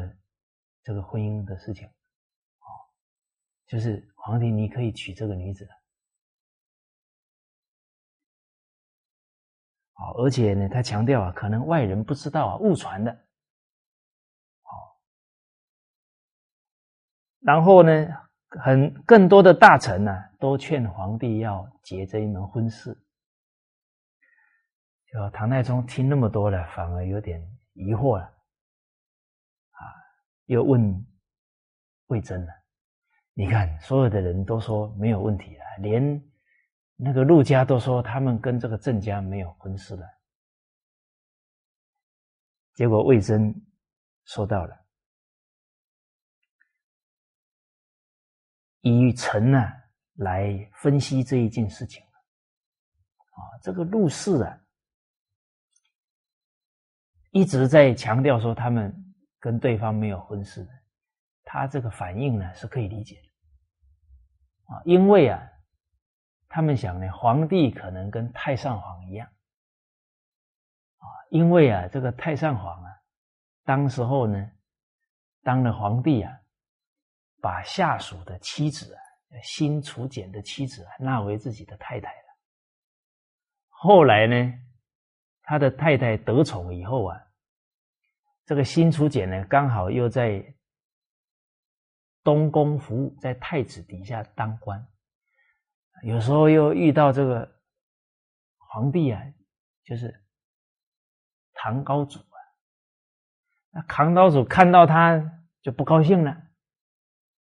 [0.83, 2.67] 这个婚姻的事情，啊，
[3.67, 5.67] 就是皇帝你可以娶这个女子。
[9.95, 13.11] 啊，而且呢，他强调啊，可能外人不知道啊，误传的。
[17.43, 18.07] 然后呢，
[18.61, 22.97] 很更多的大臣呢，都劝皇帝要结这一门婚事。
[25.11, 27.41] 就唐太宗听那么多了，反而有点
[27.73, 28.23] 疑惑了。
[28.23, 29.81] 啊，
[30.45, 31.05] 又问
[32.07, 32.51] 魏征了，
[33.33, 36.23] 你看，所有的人都说没有问题了，连。
[36.95, 40.07] 那个陆家都说他们跟这个郑家没有婚事了，
[42.75, 43.53] 结果魏征
[44.25, 44.82] 说到了，
[48.83, 49.59] 以臣呢
[50.13, 54.57] 来分析这一件事情啊，这个陆氏啊
[57.31, 58.95] 一直在强调说他们
[59.39, 60.71] 跟对方没有婚事的，
[61.43, 65.49] 他这个反应呢是可以理解的啊，因为啊。
[66.55, 69.27] 他们想呢，皇帝可能跟太上皇一样，
[70.97, 72.91] 啊，因为啊，这个太上皇啊，
[73.63, 74.51] 当时候呢，
[75.41, 76.31] 当了皇帝啊，
[77.43, 78.99] 把下属的妻子啊，
[79.43, 82.27] 新楚简的妻子啊，纳为自己的太太了。
[83.67, 84.53] 后来呢，
[85.41, 87.21] 他的太太得宠以后啊，
[88.45, 90.41] 这个新楚简呢，刚好又在
[92.23, 94.87] 东宫服务，在太子底下当官。
[96.03, 97.59] 有时候又遇到这个
[98.57, 99.21] 皇帝啊，
[99.83, 100.23] 就是
[101.53, 102.37] 唐高祖啊。
[103.71, 105.21] 那唐高祖看到他
[105.61, 106.41] 就不高兴了，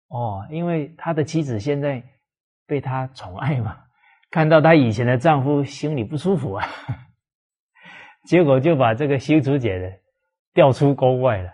[0.08, 2.04] 哦，因为他的妻子现在
[2.66, 3.78] 被他宠爱嘛，
[4.32, 6.68] 看到他以前的丈夫心里不舒服啊，
[8.26, 9.92] 结果就把这个新竹姐的
[10.54, 11.50] 调出宫外了，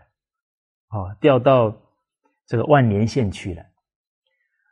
[0.90, 1.76] 哦，调到
[2.46, 3.64] 这个万年县去了。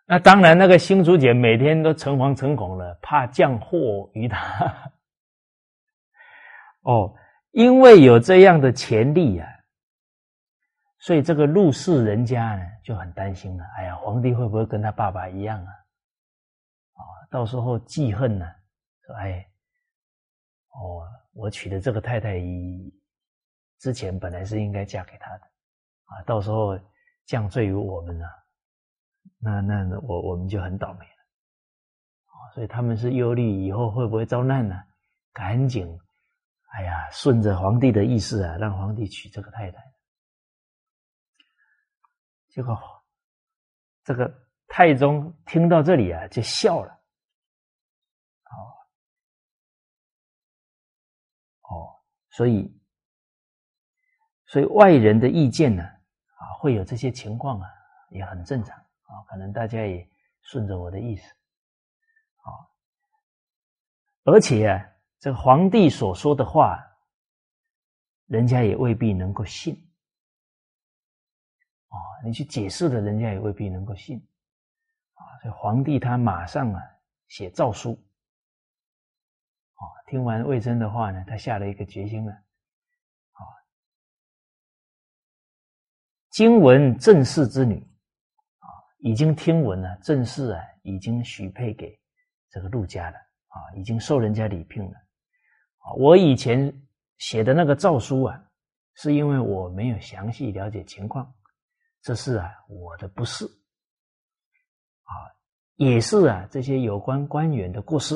[0.05, 4.91] 那当然，那个新竹姐每天都诚惶诚恐了，怕降祸于他。
[6.81, 7.13] 哦，
[7.51, 9.45] 因为有这样的潜力呀，
[10.99, 13.63] 所以这个陆氏人家呢就很担心了。
[13.77, 15.71] 哎呀，皇帝会不会跟他爸爸一样啊？
[16.93, 18.45] 啊，到时候记恨呢？
[19.05, 19.49] 说哎，
[20.71, 22.37] 哦，我娶的这个太太，
[23.79, 25.43] 之前本来是应该嫁给他的，
[26.05, 26.77] 啊，到时候
[27.25, 28.25] 降罪于我们呢？
[29.39, 31.23] 那那我我们就很倒霉了，
[32.25, 34.75] 啊，所以他们是忧虑以后会不会遭难呢？
[35.31, 35.87] 赶紧，
[36.73, 39.81] 哎呀，顺着皇帝的意思啊，让皇帝娶这个太太。
[42.59, 42.77] 这个
[44.03, 46.91] 这个太宗听到这里啊，就笑了，
[48.43, 48.57] 哦，
[51.61, 51.95] 哦，
[52.31, 52.69] 所以，
[54.47, 57.69] 所以外人的意见呢，啊，会有这些情况啊，
[58.09, 58.75] 也很正常。
[58.77, 60.05] 啊，可能大家也
[60.41, 61.23] 顺着我的意思，
[62.41, 62.51] 啊，
[64.25, 64.85] 而且啊，
[65.19, 66.77] 这个皇帝所说的话，
[68.25, 69.88] 人家也未必能够信，
[71.89, 74.17] 啊，你去解释了，人家也未必能够信，
[75.13, 76.81] 啊，所以皇帝他马上啊
[77.27, 77.93] 写诏书，
[79.73, 83.41] 啊，听完魏征的话呢，他下了一个决心了，啊，
[86.29, 87.79] 今闻郑氏之女，
[88.59, 88.67] 啊，
[88.99, 91.99] 已经听闻了郑氏啊，已经许配给
[92.51, 94.95] 这个陆家了，啊，已经受人家礼聘了。
[95.79, 96.71] 啊，我以前
[97.17, 98.43] 写的那个诏书啊，
[98.93, 101.33] 是因为我没有详细了解情况，
[102.01, 105.11] 这是啊我的不是，啊，
[105.75, 108.15] 也是啊这些有关官员的过失，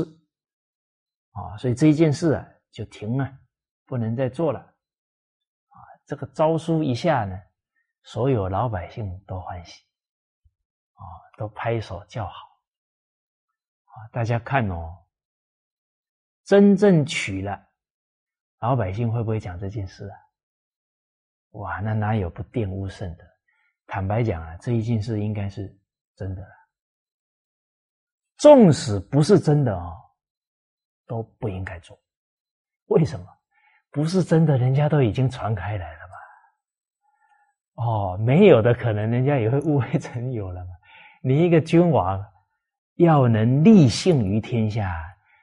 [1.31, 3.37] 啊，所以这一件事啊就停了，
[3.85, 7.39] 不能再做了，啊，这个诏书一下呢。
[8.05, 9.81] 所有老百姓都欢喜，
[10.91, 11.03] 啊，
[11.37, 12.31] 都拍手叫好，
[13.85, 15.05] 啊，大家看哦，
[16.43, 17.65] 真正娶了，
[18.59, 20.19] 老百姓会不会讲这件事啊？
[21.51, 23.32] 哇，那哪有不玷污圣的？
[23.93, 25.71] 坦白讲啊，这一件事应该是
[26.15, 26.47] 真的了。
[28.38, 29.95] 纵使不是真的哦，
[31.06, 31.95] 都不应该做。
[32.88, 33.27] 为什么？
[33.91, 37.86] 不是真的，人家都已经传开来了嘛。
[37.86, 40.71] 哦，没有的可能，人家也会误会成有了嘛。
[41.21, 42.19] 你一个君王
[42.95, 44.99] 要能立信于天下，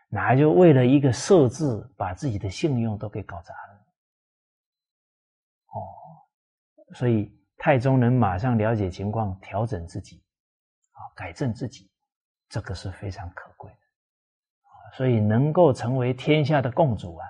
[0.08, 3.86] 哪就为了一个设置，把自己的信用都给搞砸了？
[5.68, 5.78] 哦，
[6.94, 10.24] 所以太宗能马上了解情况，调整自己，
[10.92, 11.90] 啊，改正自己，
[12.48, 13.76] 这个是非常可贵的。
[14.62, 17.26] 啊，所以能够成为天下的共主啊，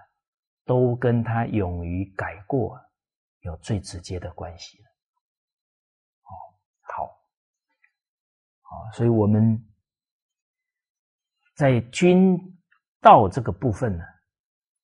[0.65, 2.81] 都跟他勇于改过
[3.41, 4.85] 有最直接的关系了。
[8.71, 9.61] 啊，所以我们
[11.57, 12.39] 在君
[13.01, 14.05] 道这个部分呢，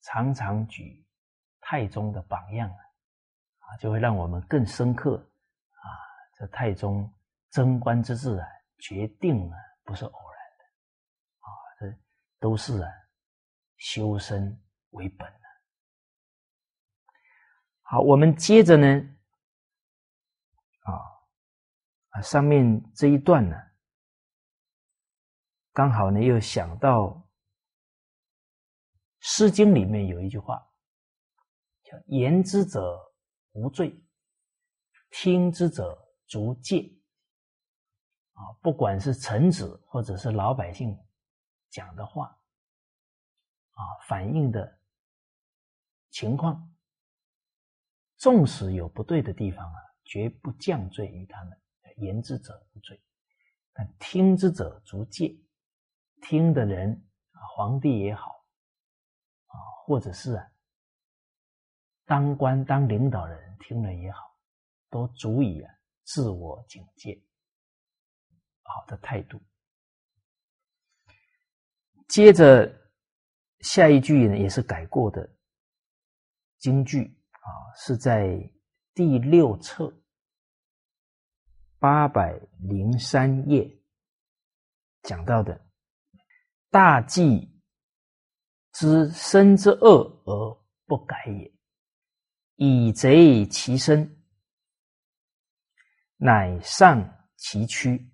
[0.01, 1.07] 常常举
[1.61, 5.25] 太宗的榜样啊，就会让我们更深刻，
[6.39, 7.13] 这太宗
[7.51, 8.47] 贞观之治啊，
[8.79, 10.65] 决定啊不是偶然的
[11.41, 11.49] 啊，
[11.81, 11.99] 这
[12.39, 12.91] 都是啊
[13.79, 15.41] 修身为本的。
[17.83, 18.87] 好，我们接着呢，
[20.81, 20.93] 啊
[22.11, 23.57] 啊上面这一段呢。
[25.73, 27.03] 刚好呢，又想到
[29.21, 30.57] 《诗经》里面有一句话，
[31.83, 32.99] 叫“言之者
[33.53, 34.03] 无罪，
[35.11, 36.93] 听之者足戒”。
[38.35, 40.99] 啊，不管是臣子或者是老百姓
[41.71, 42.27] 讲的话，
[43.71, 44.79] 啊，反映的
[46.11, 46.71] 情况，
[48.17, 51.59] 纵使有不对的地方啊，绝不降罪于他们。
[51.97, 53.03] 言之者无罪，
[53.73, 55.35] 但听之者足戒。
[56.21, 56.93] 听的人
[57.31, 58.45] 啊，皇帝也好
[59.47, 60.53] 啊，或者是啊，
[62.05, 64.37] 当官当领导人听了也好，
[64.91, 65.75] 都足以啊
[66.07, 67.21] 自我警戒，
[68.63, 69.39] 好的态度。
[72.09, 72.73] 接着
[73.61, 75.29] 下一句呢，也是改过的
[76.59, 78.39] 京剧啊，是在
[78.95, 79.93] 第六册
[81.81, 83.69] 八百零三页
[85.03, 85.61] 讲到的。
[86.71, 87.61] 大计
[88.73, 91.53] 之身之恶而不改也，
[92.55, 94.16] 以贼其身，
[96.17, 97.03] 乃上
[97.37, 98.11] 其躯。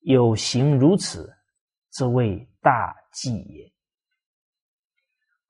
[0.00, 1.36] 有行如此，
[1.90, 3.72] 则谓大忌也。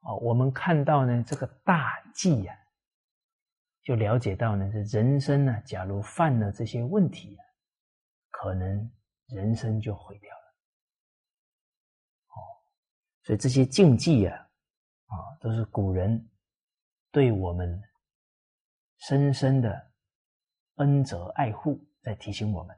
[0.00, 2.56] 哦，我们看到呢，这个大忌呀，
[3.82, 7.42] 就了解到呢，这人生呢，假如犯了这些问题啊，
[8.30, 8.90] 可能
[9.26, 10.54] 人生就毁掉了。
[12.28, 12.38] 哦。
[13.24, 14.38] 所以这些禁忌啊，
[15.06, 16.30] 啊，都是古人
[17.10, 17.82] 对我们
[19.00, 19.90] 深深的
[20.76, 22.76] 恩泽爱护，在提醒我们。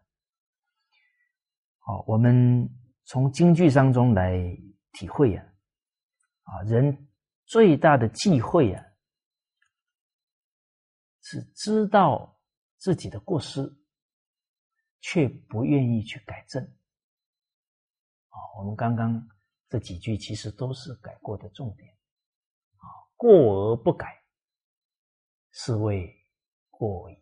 [1.78, 2.68] 好，我们
[3.05, 4.36] 从京剧当中来
[4.92, 5.44] 体会啊，
[6.42, 7.09] 啊，人
[7.46, 8.84] 最大的忌讳啊，
[11.22, 12.40] 是知道
[12.78, 13.62] 自己的过失，
[15.01, 16.62] 却不愿意去改正。
[18.28, 19.28] 啊，我们刚刚。
[19.70, 21.92] 这几句其实都是改过的重点，
[22.76, 24.24] 啊，过而不改，
[25.51, 26.11] 是谓
[26.70, 27.14] 过矣！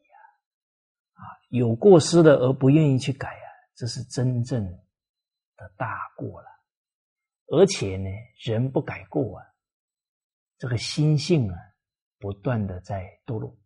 [1.48, 4.64] 有过失的而不愿意去改啊，这是真正
[5.56, 6.48] 的大过了。
[7.48, 8.10] 而且呢，
[8.44, 9.46] 人不改过啊，
[10.58, 11.56] 这个心性啊，
[12.18, 13.56] 不断的在堕落，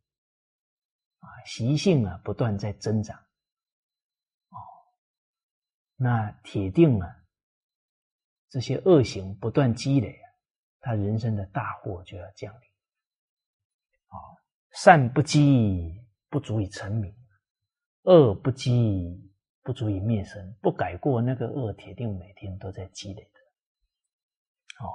[1.20, 3.16] 啊，习性啊，不断在增长，
[4.50, 4.56] 哦，
[5.96, 7.16] 那铁定啊。
[8.50, 10.26] 这些恶行不断积累啊，
[10.80, 12.68] 他人生的大祸就要降临。
[14.08, 14.16] 啊，
[14.72, 17.14] 善不积不足以成名，
[18.10, 19.22] 恶不积
[19.62, 20.52] 不足以灭身。
[20.60, 24.84] 不改过那个恶，铁定每天都在积累的。
[24.84, 24.90] 哦，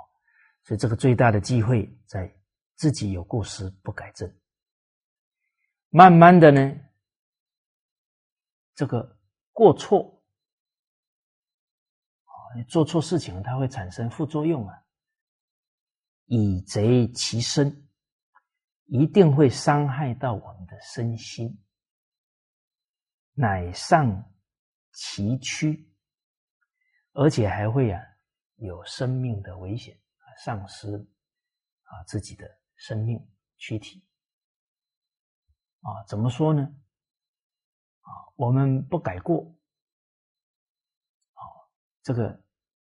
[0.64, 2.30] 所以这个最大的机会在
[2.76, 4.30] 自己有过失不改正。
[5.90, 6.76] 慢慢的呢，
[8.76, 9.18] 这个
[9.54, 10.22] 过错
[12.26, 14.76] 啊，你做错事情，它会产生副作用啊。
[16.26, 17.88] 以贼其身，
[18.88, 21.58] 一定会伤害到我们的身心，
[23.36, 24.34] 乃上
[24.92, 25.88] 其躯，
[27.12, 28.02] 而且还会啊
[28.56, 30.88] 有生命的危险啊，丧失
[31.84, 33.20] 啊自己的生命
[33.58, 34.04] 躯体
[35.82, 36.62] 啊，怎么说呢？
[38.02, 39.44] 啊，我们不改过，
[41.34, 41.42] 啊，
[42.02, 42.42] 这个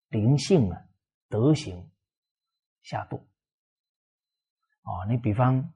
[0.08, 0.88] 灵性啊，
[1.30, 1.92] 德行。
[2.84, 3.20] 下堕
[4.84, 5.74] 啊，你比方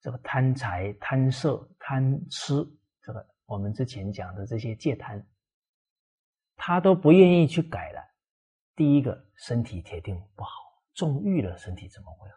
[0.00, 2.54] 这个贪财、贪色、贪吃，
[3.02, 5.24] 这个我们之前讲的这些戒贪，
[6.56, 8.02] 他都不愿意去改了。
[8.74, 10.50] 第一个，身体铁定不好，
[10.94, 12.36] 纵欲了，身体怎么会好？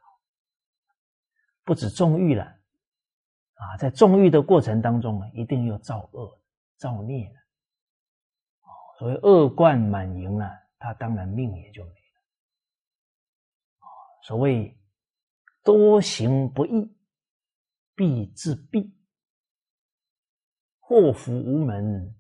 [1.64, 6.38] 不止纵欲了啊，在纵欲的过程当中呢，一定又造恶、
[6.76, 7.36] 造孽了。
[9.00, 11.96] 所谓恶贯满盈了，他当然命也就没了。
[14.24, 14.78] 所谓
[15.64, 16.94] 多行不义
[17.96, 18.92] 必自毙，
[20.80, 22.16] 祸福无门，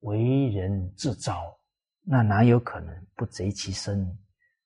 [0.00, 1.60] 为人自招。
[2.02, 4.18] 那哪有可能不贼其身，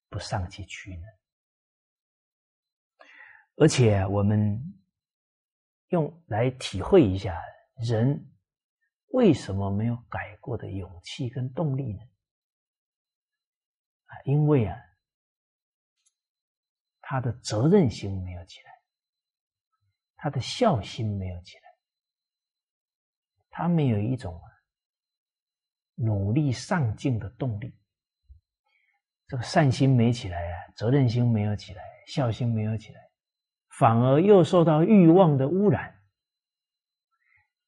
[0.08, 1.06] 不丧其躯呢？
[3.56, 4.60] 而且我们
[5.88, 7.40] 用来体会一下，
[7.76, 8.32] 人
[9.08, 12.00] 为什么没有改过的勇气跟动力呢？
[14.06, 14.76] 啊，因为啊。
[17.06, 18.73] 他的责任心没有起来，
[20.24, 21.62] 他的孝心没有起来，
[23.50, 24.40] 他没有一种
[25.96, 27.78] 努力上进的动力。
[29.26, 33.10] 这个善心没起来啊，责任心没有起来，孝心没有起来，
[33.78, 35.94] 反而又受到欲望的污染，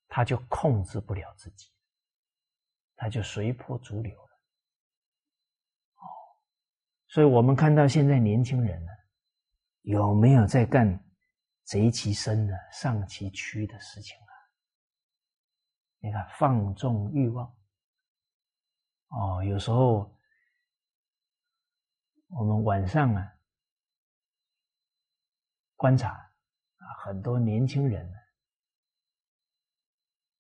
[0.09, 1.71] 他就控制不了自己，
[2.95, 4.31] 他就随波逐流了。
[5.97, 6.09] 哦，
[7.09, 8.93] 所以我们看到现在年轻人呢。
[9.83, 11.06] 有没有在干
[11.67, 14.33] 贼其身呢、丧其躯的事情啊？
[15.99, 17.47] 你看，放纵欲望
[19.09, 20.17] 哦，有时候
[22.29, 23.33] 我们晚上啊
[25.75, 28.17] 观察啊，很多年轻人呢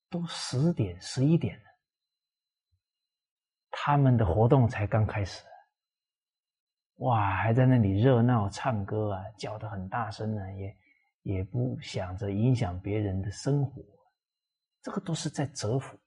[0.08, 1.64] 都十点、十一点了，
[3.70, 5.44] 他们的活动才刚开始。
[6.98, 10.78] 哇，还在那里热闹唱歌啊，叫的很大声呢，也
[11.26, 13.82] 也不想着影响别人的生活，
[14.80, 15.98] 这个都是在折服。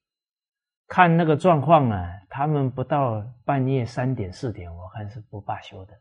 [0.87, 1.95] 看那个状况呢，
[2.29, 5.93] 他们不到半夜三点四点，我看是不罢休的。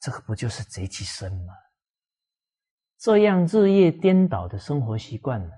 [0.00, 1.54] 这个不就是贼其身吗？
[2.98, 5.52] 这样日夜颠倒的生活习惯呢，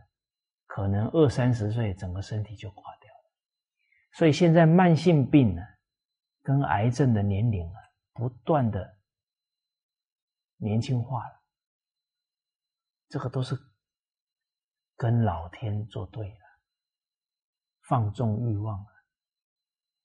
[0.66, 3.30] 可能二三十岁整个身体就垮掉了。
[4.12, 5.62] 所以现在慢性病呢。
[6.42, 7.78] 跟癌症的年龄啊，
[8.12, 8.96] 不断的
[10.58, 11.42] 年轻化了，
[13.08, 13.56] 这个都是
[14.96, 16.40] 跟老天作对了，
[17.88, 18.92] 放纵欲望啊，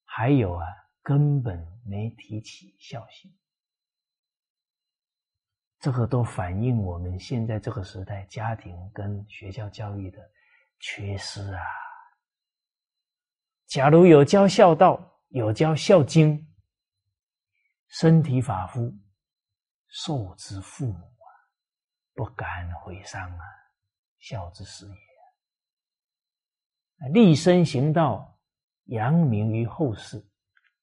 [0.06, 0.66] 还有啊，
[1.02, 3.32] 根本没提起孝心，
[5.80, 10.20] 这个都反映我们现在这个时代家庭跟学校教育的
[10.80, 11.62] 缺失啊。
[13.68, 15.08] 假如有教孝道。
[15.34, 16.38] 有教《孝经》，
[17.88, 18.94] 身体发肤，
[19.88, 21.00] 受之父母，
[22.14, 23.46] 不敢毁伤啊，
[24.20, 24.96] 孝之始也。
[27.10, 28.40] 立身行道，
[28.86, 30.24] 扬名于后世，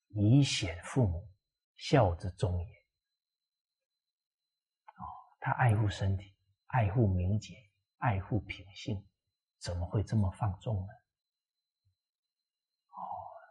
[0.08, 1.28] 以显父母，
[1.76, 2.74] 孝之终也。
[4.96, 5.02] 哦，
[5.38, 6.34] 他爱护身体，
[6.66, 7.54] 爱护名节，
[7.98, 9.06] 爱护品性，
[9.58, 10.92] 怎么会这么放纵呢？
[12.88, 12.98] 哦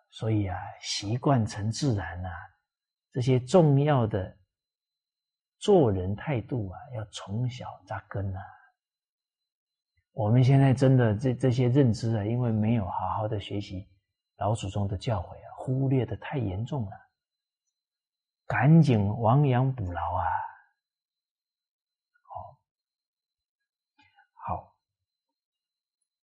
[0.09, 2.29] 所以啊，习惯成自然呐，
[3.11, 4.37] 这些重要的
[5.59, 8.39] 做人态度啊，要从小扎根呐。
[10.11, 13.87] 我们现在真的这这些认知啊，因为没有好好的学习
[14.37, 16.91] 老祖宗的教诲啊，忽略的太严重了，
[18.45, 20.23] 赶紧亡羊补牢啊！
[22.23, 22.57] 好，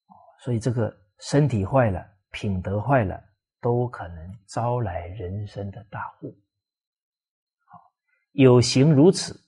[0.06, 3.22] 好，所以这个身体坏了，品德坏了。
[3.60, 6.30] 都可能招来人生的大祸。
[8.34, 9.40] 有形如此，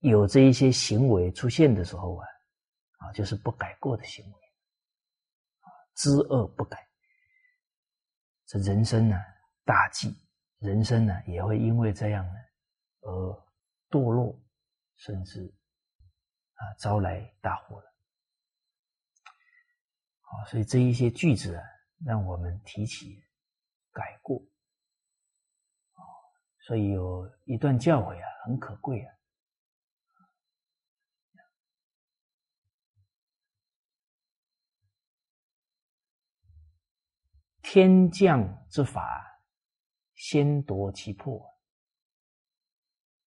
[0.00, 2.26] 有这一些行为出现的时候啊，
[2.98, 4.32] 啊，就是不改过的行为，
[5.60, 6.84] 啊，知恶不改，
[8.46, 9.16] 这人生呢
[9.64, 10.12] 大忌，
[10.58, 12.32] 人生呢也会因为这样呢
[13.02, 13.10] 而
[13.88, 14.36] 堕落，
[14.96, 15.46] 甚至
[16.54, 17.94] 啊招来大祸了。
[20.22, 21.62] 好，所以这一些句子啊，
[22.04, 23.22] 让我们提起
[23.92, 24.44] 改过。
[26.68, 29.14] 所以有一段教诲啊，很可贵啊。
[37.62, 39.40] 天降之法，
[40.14, 41.40] 先夺其魄；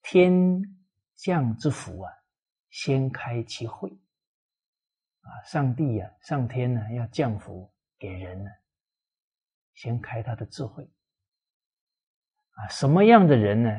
[0.04, 0.62] 天
[1.16, 2.14] 降之福啊，
[2.70, 3.90] 先开其慧。
[5.22, 8.52] 啊，上帝呀，上天呢，要降福给人呢，
[9.74, 10.88] 先开他的智慧。
[12.54, 13.70] 啊，什么样的人呢？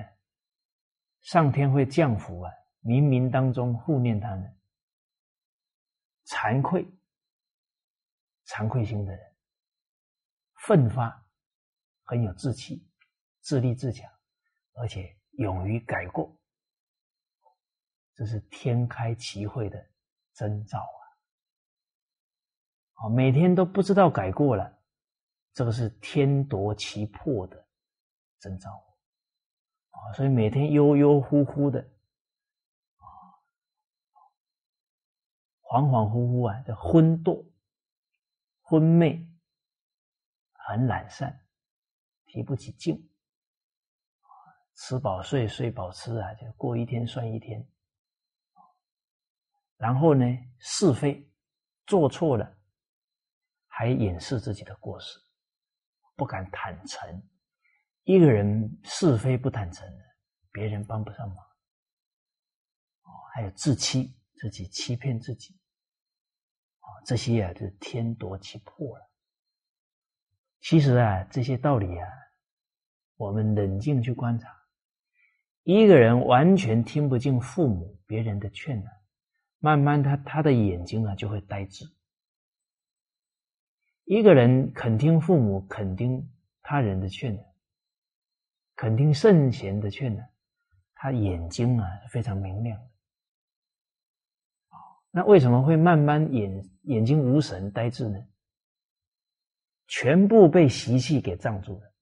[1.21, 2.53] 上天会降福啊！
[2.83, 4.59] 冥冥当中护念他们，
[6.27, 6.85] 惭愧、
[8.47, 9.37] 惭愧心的人，
[10.67, 11.25] 奋发、
[12.03, 12.85] 很有志气、
[13.41, 14.11] 自立自强，
[14.73, 16.37] 而且勇于改过，
[18.17, 19.81] 这是天开奇慧的
[20.35, 21.03] 征兆啊！
[22.95, 24.77] 啊，每天都不知道改过了，
[25.53, 27.62] 这个是天夺其魄的。
[28.43, 28.71] 征兆
[29.91, 31.81] 啊，所以每天悠悠忽忽的
[32.97, 33.07] 啊，
[35.61, 37.47] 恍恍惚惚啊，这昏惰、
[38.63, 39.25] 昏昧，
[40.55, 41.47] 很懒散，
[42.25, 43.09] 提不起劲
[44.75, 47.65] 吃饱睡，睡饱吃啊，就过一天算一天
[49.77, 50.25] 然后呢，
[50.59, 51.31] 是非
[51.87, 52.59] 做错了，
[53.69, 55.21] 还掩饰自己的过失，
[56.17, 57.29] 不敢坦诚。
[58.05, 59.89] 一个人是非不坦诚，
[60.51, 61.37] 别人帮不上忙。
[63.03, 65.55] 哦，还有自欺，自己欺骗自己，
[66.81, 69.09] 啊，这些啊，就是天夺其魄了。
[70.61, 72.09] 其实啊，这些道理啊，
[73.17, 74.49] 我们冷静去观察，
[75.63, 78.91] 一个人完全听不进父母、别人的劝呢，
[79.61, 81.85] 慢慢他他的眼睛啊就会呆滞。
[84.05, 86.29] 一个人肯听父母、肯听
[86.63, 87.43] 他人的劝呢。
[88.83, 90.25] 肯定圣贤的劝呢，
[90.93, 92.91] 他眼睛啊是非常明亮的。
[95.13, 98.19] 那为什么会慢慢眼眼睛无神呆滞呢？
[99.87, 101.93] 全部被习气给障住了，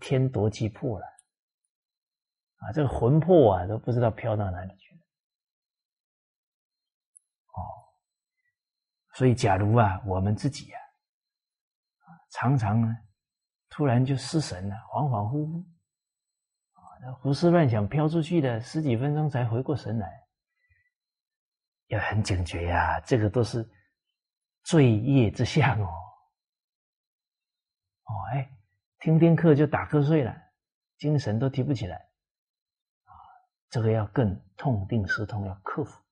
[0.00, 1.06] 天夺气破了
[2.56, 2.72] 啊！
[2.72, 5.00] 这个魂魄啊都不知道飘到哪里去了。
[7.52, 7.62] 哦，
[9.14, 10.80] 所以假如啊我们自己啊
[12.30, 12.88] 常常呢。
[13.70, 15.64] 突然就失神了，恍恍惚惚，
[16.72, 20.26] 啊，那胡思乱想飘出去的，十几分钟才回过神来，
[21.86, 23.70] 要很警觉呀，这个都是
[24.64, 25.86] 罪业之相哦。
[25.86, 28.50] 哦，哎，
[28.98, 30.36] 听听课就打瞌睡了，
[30.98, 31.96] 精神都提不起来，
[33.04, 33.14] 啊，
[33.70, 36.02] 这个要更痛定思痛，要克服。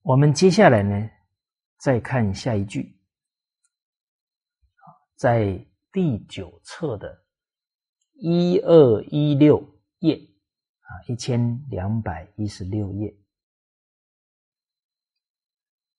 [0.00, 1.10] 我们接下来呢，
[1.76, 2.95] 再看下一句。
[5.16, 7.24] 在第九册的
[8.12, 10.14] 一二一六页
[10.80, 13.16] 啊，一千两百一十六页。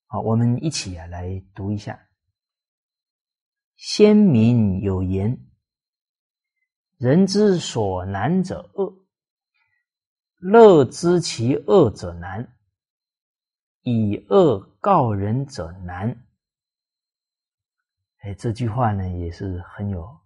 [0.05, 2.07] 好，我们一起啊来读一下。
[3.75, 5.49] 先民有言
[6.97, 9.05] ：“人之所难者恶，
[10.37, 12.55] 乐知其恶者难，
[13.81, 16.23] 以恶告人者难。”
[18.27, 20.19] 哎，这句话呢也是很有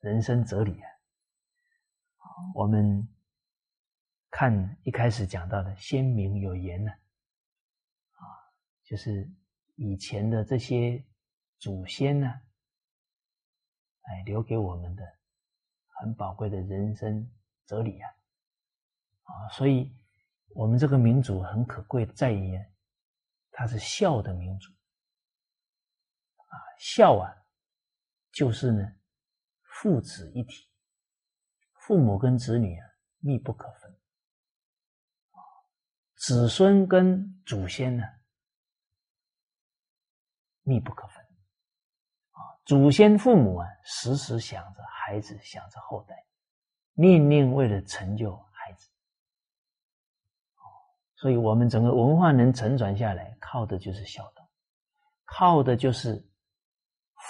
[0.00, 0.88] 人生哲理啊。
[2.56, 3.08] 我们
[4.28, 8.18] 看一开始讲到的“先民有言”呢，啊，
[8.82, 9.30] 就是
[9.76, 11.00] 以前的这些
[11.56, 12.26] 祖先呢，
[14.02, 15.04] 哎，留给我们的
[16.00, 17.30] 很宝贵的人生
[17.64, 18.10] 哲理啊。
[19.22, 19.96] 啊，所以
[20.48, 22.60] 我们这个民族很可贵在于，
[23.52, 24.75] 它是孝的民族。
[26.78, 27.34] 孝啊，
[28.32, 28.82] 就是呢，
[29.62, 30.68] 父子一体，
[31.74, 32.86] 父母跟子女啊
[33.18, 33.98] 密不可分，
[36.16, 38.04] 子孙跟祖先呢
[40.62, 41.24] 密不可分，
[42.32, 46.26] 啊，祖先父母啊时时想着孩子，想着后代，
[46.92, 48.90] 念念为了成就孩子，
[51.14, 54.46] 所以我们整个文化能承传下来，靠的就是孝道，
[55.24, 56.22] 靠的就是。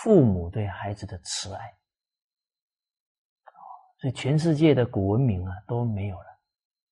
[0.03, 1.75] 父母对孩子的慈爱，
[3.99, 6.39] 所以全世界的古文明啊都没有了。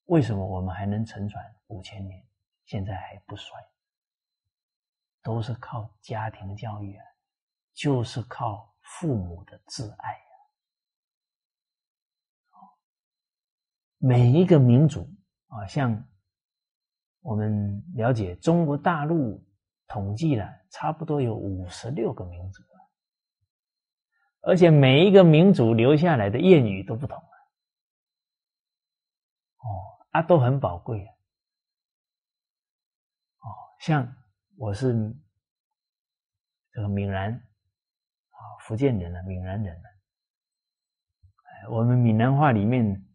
[0.06, 2.26] 为什么我们还能承传五千年，
[2.64, 3.58] 现在还不衰？
[5.22, 7.04] 都是靠家庭教育啊，
[7.74, 10.32] 就是靠父母的挚爱啊。
[13.98, 15.06] 每一个民族
[15.48, 16.02] 啊，像
[17.20, 19.42] 我们了解中国大陆
[19.86, 22.62] 统计了，差不多有五十六个民族
[24.46, 27.22] 而且每一个民族留下来的谚语都不同啊，
[29.58, 29.66] 哦，
[30.10, 31.10] 啊，都很宝贵啊，
[33.40, 33.46] 哦，
[33.80, 34.14] 像
[34.56, 34.92] 我是
[36.72, 39.86] 这个闽南啊，福建人啊，闽南人啊，
[41.70, 43.06] 我们闽南话里面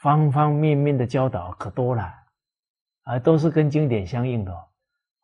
[0.00, 2.12] 方方面面的教导可多了。
[3.02, 4.50] 啊，都是跟经典相应的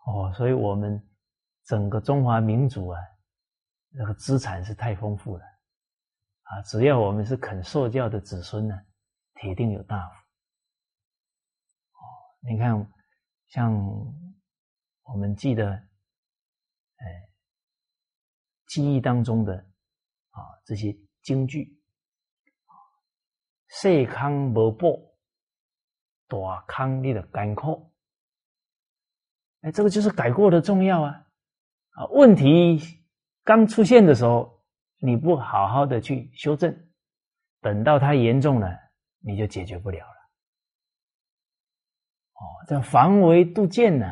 [0.04, 1.02] 哦，所以我们
[1.64, 3.00] 整个中华民族啊，
[3.90, 5.44] 那个资产是太丰富了
[6.42, 6.62] 啊！
[6.62, 8.74] 只要我们是肯受教的子孙呢，
[9.34, 10.14] 铁定有大福
[11.92, 12.00] 哦。
[12.40, 12.92] 你看，
[13.48, 13.72] 像
[15.02, 17.06] 我们记得，哎，
[18.66, 19.54] 记忆当中的
[20.30, 21.80] 啊这些京剧
[22.66, 22.72] 啊，
[23.68, 24.88] 细康无报。
[26.32, 27.92] 大康力的干扣，
[29.62, 31.26] 哎，这个就是改过的重要啊！
[31.96, 32.99] 啊，问题
[33.44, 34.62] 刚出现的时候，
[34.98, 36.74] 你不好好的去修正，
[37.60, 38.78] 等到它严重了，
[39.20, 40.20] 你就解决不了了。
[42.34, 44.06] 哦，这防微杜渐呢，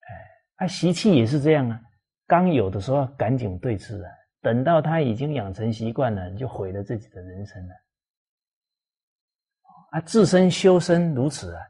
[0.00, 0.08] 哎，
[0.56, 1.80] 啊，习气也是这样啊，
[2.26, 7.74] 刚有的时候赶紧对治啊，等到他已经养成习惯了，你就毁了自己的人生了。
[9.92, 11.62] 啊，自身修身如此啊，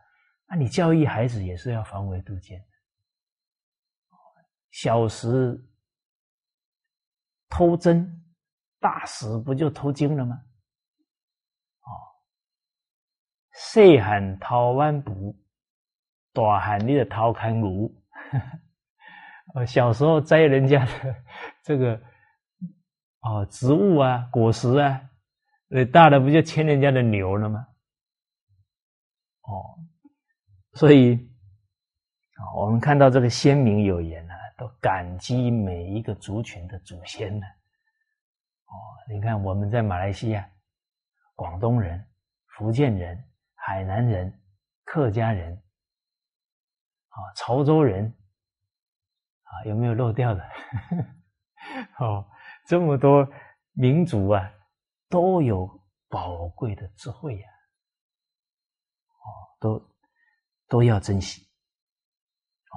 [0.49, 2.64] 那你教育孩子也是要防微杜渐。
[4.74, 5.56] 小时
[7.48, 8.24] 偷针，
[8.80, 10.34] 大时不就偷精了吗？
[11.82, 11.88] 哦，
[13.52, 15.32] 细汉偷弯布，
[16.32, 17.88] 大汉你的偷看牛。
[19.54, 21.22] 呃， 小时候摘人家的
[21.62, 21.94] 这个
[23.20, 25.00] 哦植物啊果实啊，
[25.70, 27.64] 呃，大了不就牵人家的牛了吗？
[29.42, 29.78] 哦，
[30.72, 31.14] 所以
[32.34, 37.46] 啊，我们看到这个先民有言呢，都感激每一个族群的祖先呢。
[38.66, 38.74] 哦，
[39.09, 40.48] 你看我们在马来西亚，
[41.34, 42.05] 广东人、
[42.46, 43.22] 福建人、
[43.55, 44.40] 海南人、
[44.84, 45.55] 客家人，
[47.09, 48.07] 啊，潮州人，
[49.42, 50.42] 啊，有没有漏掉的？
[51.98, 52.28] 哦，
[52.66, 53.28] 这么多
[53.72, 54.52] 民族啊，
[55.09, 55.68] 都有
[56.09, 57.48] 宝贵的智慧呀。
[59.24, 59.26] 哦
[59.59, 59.94] 都
[60.68, 61.48] 都要珍惜，
[62.70, 62.76] 哦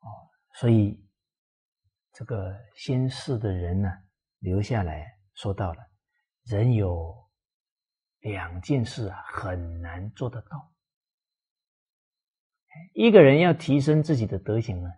[0.00, 0.28] 哦，
[0.60, 1.02] 所以
[2.12, 3.88] 这个先世的人呢，
[4.40, 5.78] 留下来说到了，
[6.44, 7.16] 人有
[8.18, 10.70] 两件事啊，很难做得到。
[12.92, 14.90] 一个人要提升自己的德行呢，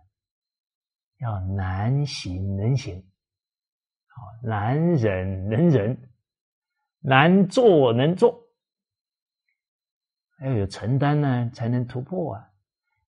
[1.19, 3.01] 要难行能行，
[4.07, 6.11] 好难忍能忍，
[6.99, 8.37] 难做能做。
[10.41, 12.51] 要有承担呢，才能突破啊！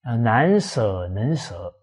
[0.05, 1.73] 要难舍能舍，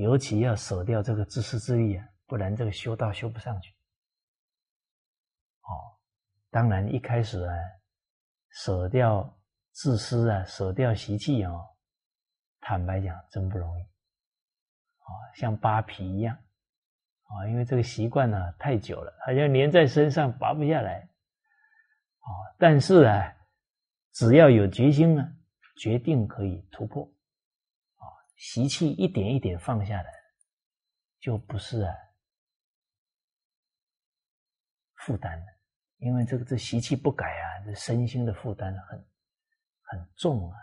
[0.00, 3.72] 尤其要舍掉这个自私自利啊，不然这个修道修不上去。
[5.62, 5.94] 哦，
[6.50, 7.54] 当然一开始啊，
[8.48, 9.38] 舍掉
[9.72, 11.64] 自私啊，舍掉习气哦，
[12.60, 13.82] 坦白讲真不容易。
[13.82, 16.36] 啊，像扒皮一样
[17.24, 21.08] 啊，因为这个习惯呢太久了，好像粘在身上拔不下来。
[22.20, 22.28] 啊，
[22.58, 23.36] 但是啊。
[24.12, 25.36] 只要有决心呢，
[25.76, 27.08] 决定可以突破，
[28.40, 30.10] 习气一点一点放下来，
[31.20, 31.94] 就不是啊
[34.94, 35.44] 负担了。
[35.98, 38.98] 因为这个这习气不改啊，这身心的负担很
[39.82, 40.56] 很重啊，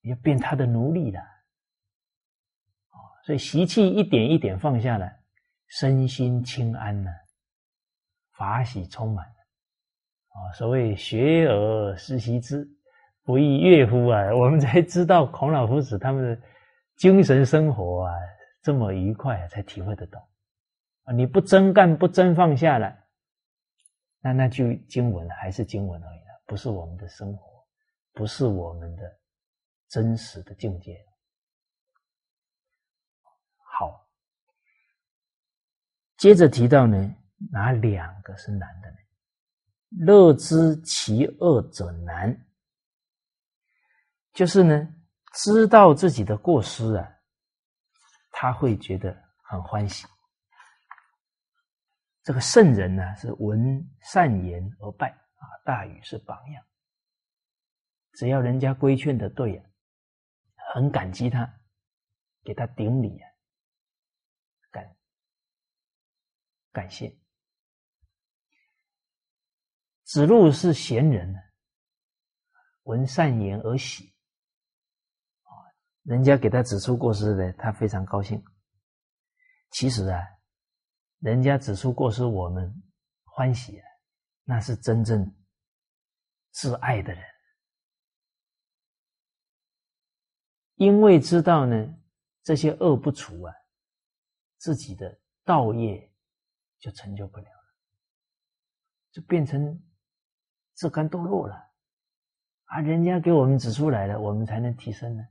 [0.00, 5.22] 你就变他的奴隶了，啊，所以习气一点一点放下来，
[5.68, 7.10] 身心清安呢，
[8.32, 9.24] 法喜充满。
[9.24, 12.68] 啊，所谓学而时习之，
[13.22, 14.34] 不亦乐乎啊！
[14.34, 16.42] 我们才知道孔老夫子他们的
[16.96, 18.14] 精神生活啊，
[18.62, 20.28] 这么愉快，才体会得到
[21.04, 21.12] 啊！
[21.12, 23.04] 你不真干，不真放下来，
[24.20, 27.66] 那那就经文还是经文而已了，不是我们的生活，
[28.12, 29.02] 不是我们的
[29.88, 31.04] 真实的境界。
[33.56, 34.08] 好，
[36.16, 37.14] 接着提到呢，
[37.50, 38.96] 哪两个是难的呢？
[40.06, 42.46] 乐知其恶者难，
[44.32, 44.88] 就是呢，
[45.34, 47.08] 知道自己的过失啊，
[48.30, 50.06] 他会觉得很欢喜。
[52.22, 56.64] 这个圣人呢，是闻善言而拜啊，大禹是榜样。
[58.12, 59.64] 只要人家规劝的对啊，
[60.72, 61.60] 很感激他，
[62.44, 63.28] 给他顶礼啊，
[64.70, 64.96] 感
[66.70, 67.12] 感谢。
[70.04, 71.34] 子路是贤人
[72.84, 74.13] 闻善言而喜，
[76.04, 78.42] 人家给他指出过失的，他非常高兴。
[79.70, 80.20] 其实啊，
[81.18, 82.82] 人家指出过失，我们
[83.24, 83.86] 欢喜啊，
[84.44, 85.34] 那是真正
[86.52, 87.22] 挚爱的人，
[90.74, 91.96] 因为知道呢，
[92.42, 93.54] 这些恶不除啊，
[94.58, 96.12] 自己的道业
[96.78, 97.74] 就成就不了了，
[99.10, 99.82] 就变成
[100.74, 101.54] 自甘堕落了。
[102.66, 105.24] 啊，人家给我们指出来了，我们才能提升呢。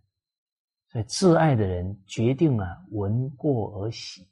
[0.93, 4.29] 所以，挚爱的人决定了，闻过而喜。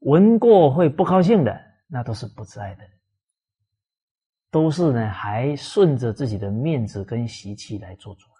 [0.00, 2.92] 闻过会不高兴的，那都是不自爱的人，
[4.50, 8.34] 都是呢还顺着自己的面子跟习气来做主了，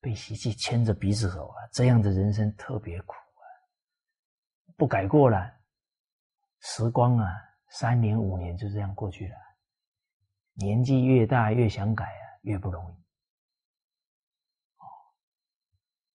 [0.00, 3.44] 被习气牵着鼻子走啊，这样的人生特别苦啊！
[4.76, 5.52] 不改过了，
[6.60, 7.26] 时光啊，
[7.68, 9.34] 三年五年就这样过去了，
[10.54, 12.94] 年纪越大越想改啊，越不容易。
[14.78, 14.86] 哦，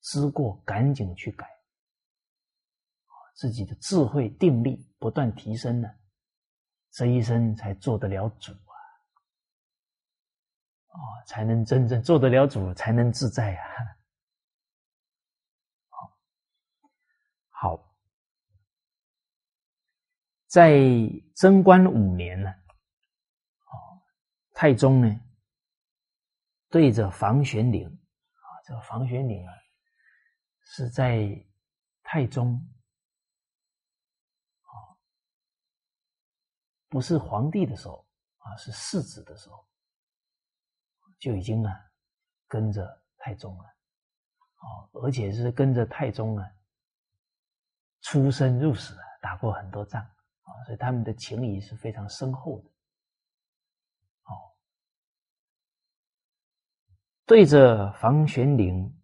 [0.06, 1.48] 知过赶紧去改。
[3.34, 5.94] 自己的智慧定力不断提升了，
[6.92, 8.74] 这一生才做得了主啊！
[10.88, 10.98] 哦，
[11.28, 13.66] 才能真正做得了主，才能自在啊！
[15.90, 16.18] 好，
[17.50, 17.96] 好，
[20.48, 20.80] 在
[21.36, 24.00] 贞观五年呢，哦，
[24.54, 25.20] 太宗呢，
[26.70, 29.54] 对着房玄龄啊，这个房玄龄啊，
[30.66, 31.28] 是在
[32.04, 32.56] 太宗
[34.62, 34.70] 啊。
[36.90, 38.06] 不是皇帝的时候
[38.38, 39.66] 啊，是世子的时候，
[41.18, 41.74] 就已经啊
[42.48, 43.64] 跟着太宗了，
[44.60, 46.48] 哦，而且是跟着太宗啊
[48.02, 52.70] 出生入死啊，打过很多仗啊，所以他们的情谊是非常深厚的。
[54.26, 54.56] 哦，
[57.26, 58.96] 对着房玄龄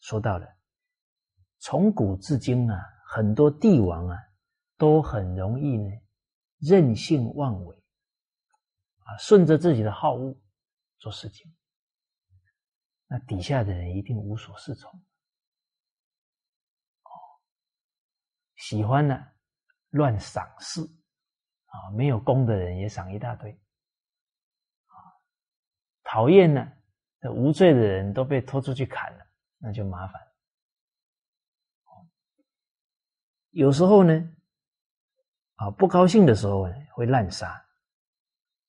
[0.00, 0.56] 说到了，
[1.60, 4.18] 从古至今啊，很多帝王啊
[4.76, 5.90] 都很容易呢。
[6.58, 7.76] 任性妄为，
[9.04, 10.34] 啊，顺着自己的好恶
[10.98, 11.54] 做事情，
[13.06, 14.90] 那底下的人一定无所适从。
[17.02, 17.10] 哦，
[18.56, 19.26] 喜欢呢
[19.90, 20.84] 乱赏赐，
[21.66, 23.52] 啊，没有功的人也赏一大堆，
[24.86, 24.96] 啊，
[26.04, 26.72] 讨厌呢，
[27.20, 29.26] 这无罪的人都被拖出去砍了，
[29.58, 30.29] 那就麻烦。
[33.50, 34.36] 有时候呢。
[35.60, 37.62] 啊，不高兴的时候会滥杀，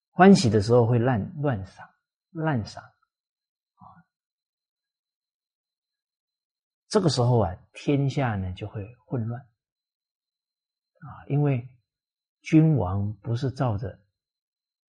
[0.09, 1.89] 欢喜的时候会滥乱杀，
[2.31, 3.85] 滥杀，啊，
[6.89, 9.41] 这个时候啊，天下呢就会混乱，
[10.99, 11.65] 啊，因为
[12.41, 13.97] 君王不是照着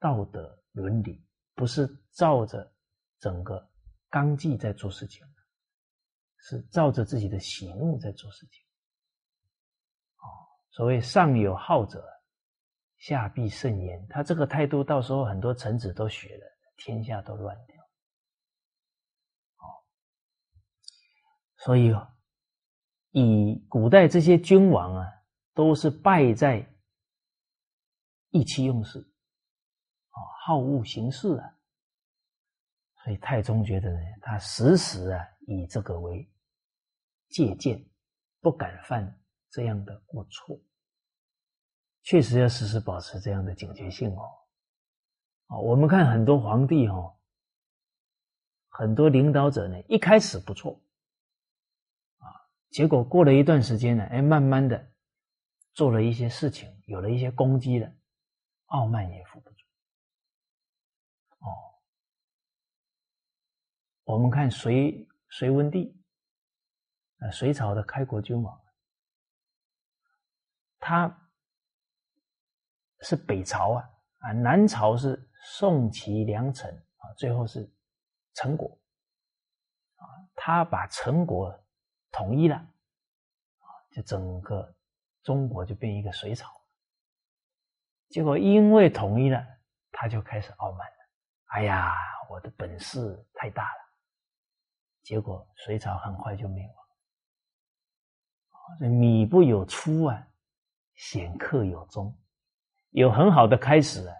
[0.00, 1.24] 道德伦理，
[1.54, 2.74] 不是照着
[3.20, 3.70] 整个
[4.10, 5.24] 纲纪在做事情，
[6.38, 8.60] 是照着自己的喜怒在做事情。
[10.72, 12.02] 所谓上有好者，
[12.98, 14.06] 下必甚焉。
[14.08, 16.46] 他这个态度，到时候很多臣子都学了，
[16.78, 17.76] 天下都乱掉。
[19.58, 19.64] 哦，
[21.58, 21.94] 所以
[23.10, 25.06] 以古代这些君王啊，
[25.52, 26.66] 都是败在
[28.30, 31.54] 意气用事，啊，好恶行事啊。
[33.04, 36.26] 所以太宗觉得呢，他时时啊以这个为
[37.28, 37.84] 借鉴，
[38.40, 39.21] 不敢犯。
[39.52, 40.58] 这样的过错，
[42.02, 44.22] 确实要时时保持这样的警觉性哦。
[45.48, 47.14] 啊，我们看很多皇帝哦，
[48.70, 50.80] 很多领导者呢，一开始不错，
[52.16, 52.24] 啊，
[52.70, 54.90] 结果过了一段时间呢，哎，慢慢的
[55.74, 57.92] 做了一些事情，有了一些攻击了，
[58.68, 59.66] 傲慢也扶不住。
[61.40, 61.46] 哦，
[64.04, 65.94] 我们看隋隋文帝，
[67.18, 68.61] 呃，隋朝的开国君王。
[70.84, 71.16] 他
[73.02, 77.72] 是北朝啊，啊，南朝是宋齐梁陈啊，最后是
[78.34, 78.66] 陈国
[79.94, 80.02] 啊，
[80.34, 81.56] 他把陈国
[82.10, 82.66] 统一了啊，
[83.92, 84.74] 就整个
[85.22, 86.50] 中国就变一个隋朝。
[88.08, 89.40] 结果因为统一了，
[89.92, 90.96] 他就开始傲慢了。
[91.44, 91.94] 哎呀，
[92.28, 93.80] 我的本事太大了，
[95.04, 96.76] 结果隋朝很快就灭亡。
[98.80, 100.26] 这米不有出啊。
[100.94, 102.16] 显克有终，
[102.90, 104.12] 有很好的开始了，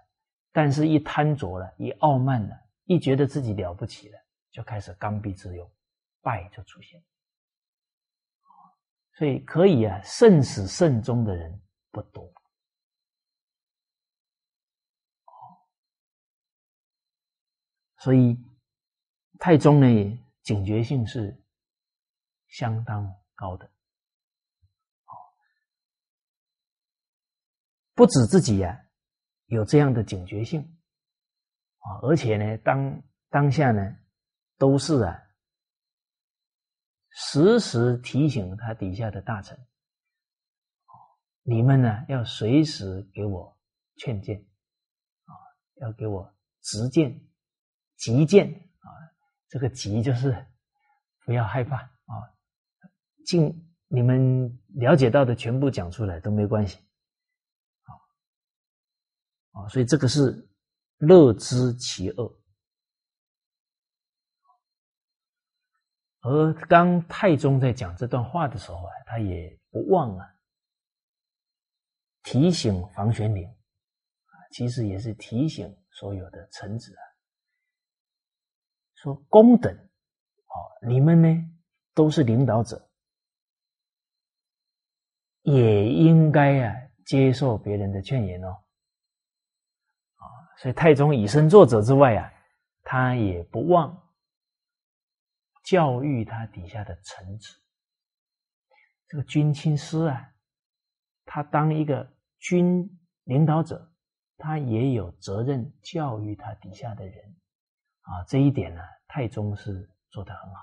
[0.53, 4.19] 但是一贪着了，一傲慢了，一觉得自己了不起了，
[4.51, 5.71] 就开始刚愎自用，
[6.21, 7.03] 败就出现。
[9.15, 11.61] 所以可以啊，慎始慎终的人
[11.91, 12.33] 不多。
[17.99, 18.37] 所以
[19.39, 21.41] 太宗呢，警觉性是
[22.49, 23.72] 相当高的。
[27.95, 28.87] 不止自己呀
[29.47, 30.61] 有这样的警觉性。
[31.79, 33.97] 啊，而且呢，当当下呢，
[34.57, 35.21] 都是啊，
[37.11, 39.59] 时时提醒他底下的大臣，
[41.43, 43.59] 你们呢要随时给我
[43.97, 44.39] 劝谏。
[45.25, 45.33] 啊，
[45.81, 47.21] 要给我直谏、
[47.97, 48.49] 急谏。
[48.49, 48.89] 啊，
[49.49, 50.47] 这个急就是
[51.25, 51.77] 不要害怕。
[51.77, 52.15] 啊，
[53.27, 56.79] 尽你们了解到的全部讲出来都没关系。
[59.53, 60.49] 啊，所以这个是
[60.99, 62.41] 乐知其恶，
[66.21, 70.27] 而当太宗在讲这段话的时候啊，他也不忘啊
[72.23, 77.03] 提醒房玄龄啊，其实也是提醒所有的臣子啊，
[78.95, 80.55] 说公等啊，
[80.87, 81.29] 你们呢
[81.93, 82.89] 都是领导者，
[85.43, 86.75] 也应该啊
[87.05, 88.62] 接受别人的劝言哦。
[90.63, 92.33] 所以太宗以身作则之外啊，
[92.85, 94.01] 他也不忘
[95.65, 97.53] 教育他底下的臣子。
[99.09, 100.33] 这个军亲师啊，
[101.25, 102.09] 他当一个
[102.39, 102.89] 军
[103.25, 103.93] 领导者，
[104.37, 107.37] 他也有责任教育他底下的人
[108.03, 108.23] 啊。
[108.29, 110.61] 这一点呢，太宗是做得很好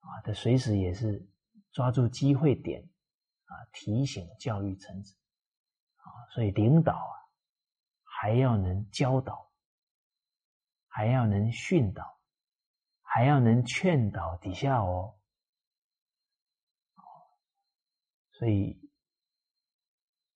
[0.00, 0.20] 啊。
[0.22, 1.26] 他随时也是
[1.72, 5.16] 抓住机会点啊，提醒教育臣子
[5.96, 6.04] 啊。
[6.34, 7.16] 所以领导啊。
[8.18, 9.52] 还要能教导，
[10.88, 12.18] 还要能训导，
[13.02, 15.14] 还要能劝导底下哦。
[18.32, 18.80] 所以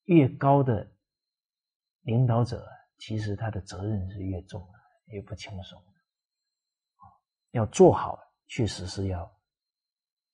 [0.04, 0.92] 越高的
[2.02, 2.68] 领导者，
[2.98, 5.82] 其实他的责任是越重的，越不轻松。
[7.52, 9.40] 要做好，确实是要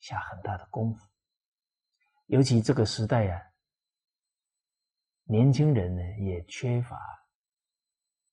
[0.00, 1.06] 下很大的功夫。
[2.26, 3.40] 尤其这个时代呀，
[5.22, 6.98] 年轻人呢也缺乏。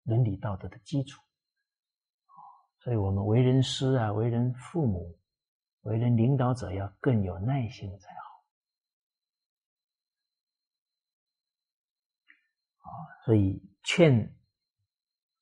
[0.03, 1.21] 伦理道德的基础，
[2.79, 5.17] 所以我们为人师啊，为人父母，
[5.81, 8.43] 为人领导者，要更有耐心才好。
[12.79, 12.87] 啊，
[13.25, 14.35] 所以劝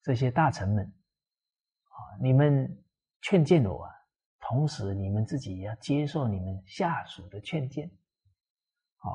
[0.03, 2.83] 这些大臣们啊，你们
[3.21, 3.91] 劝谏我啊，
[4.39, 7.87] 同时你们自己也要接受你们下属的劝谏。
[8.97, 9.09] 啊，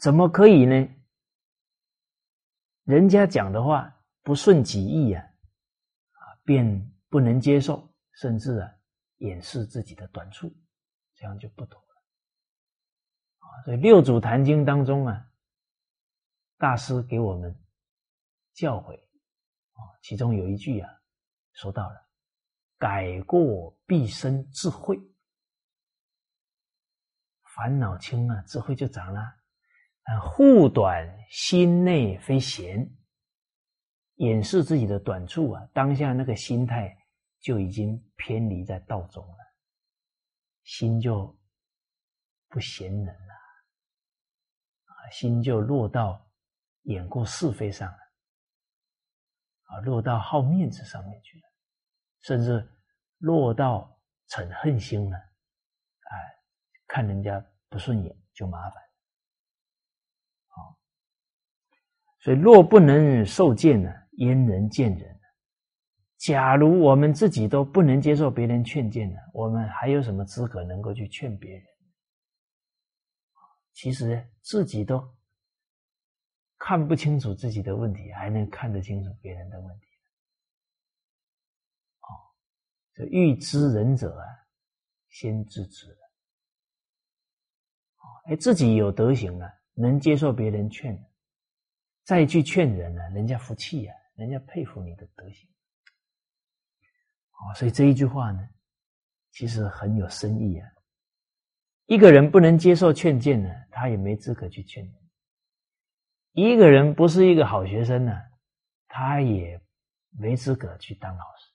[0.00, 0.88] 怎么可以呢？
[2.88, 8.74] 人家讲的话不顺己意啊，啊，便不能接受，甚至啊
[9.18, 10.50] 掩饰自己的短处，
[11.14, 12.02] 这样就不妥了。
[13.40, 15.30] 啊，所以《六祖坛经》当中啊，
[16.56, 17.54] 大师给我们
[18.54, 20.90] 教诲啊，其中有一句啊，
[21.52, 22.08] 说到了
[22.78, 24.98] 改过必生智慧，
[27.54, 29.37] 烦恼轻了，智慧就长了。
[30.16, 32.88] 护短心内非闲，
[34.14, 35.68] 掩饰自己的短处啊！
[35.74, 36.96] 当下那个心态
[37.40, 39.36] 就已经偏离在道中了，
[40.62, 41.38] 心就
[42.48, 43.34] 不闲人了
[44.84, 46.26] 啊，心就落到
[46.82, 47.98] 掩过是非上了
[49.64, 51.44] 啊，落到好面子上面去了，
[52.22, 52.66] 甚至
[53.18, 56.16] 落到嗔恨心了，哎，
[56.86, 58.87] 看人家不顺眼就麻烦。
[62.20, 65.20] 所以，若不能受见呢，焉能见人？
[66.16, 71.62] 假如我们自己都不能接受别人劝谏呢，我们还有什么资格能够去劝别人？
[73.72, 75.00] 其实自己都
[76.58, 79.86] 看不清楚自己的问题，还能看得清楚别人的问题？
[82.00, 82.10] 哦，
[82.94, 84.26] 这欲知人者啊，
[85.08, 85.96] 先知之。
[88.24, 91.07] 哎，自己有德行了，能接受别人劝。
[92.08, 95.46] 再去劝人呢，人家服气呀，人家佩服你的德行。
[97.32, 98.48] 哦，所以这一句话呢，
[99.30, 100.66] 其实很有深意啊。
[101.84, 104.90] 一个人不能接受劝谏呢，他也没资格去劝。
[106.32, 108.18] 一个人不是一个好学生呢，
[108.86, 109.60] 他也
[110.18, 111.52] 没资格去当老师。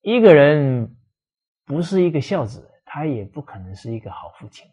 [0.00, 0.96] 一个人
[1.64, 4.68] 不是一个孝子，他也不可能是一个好父亲。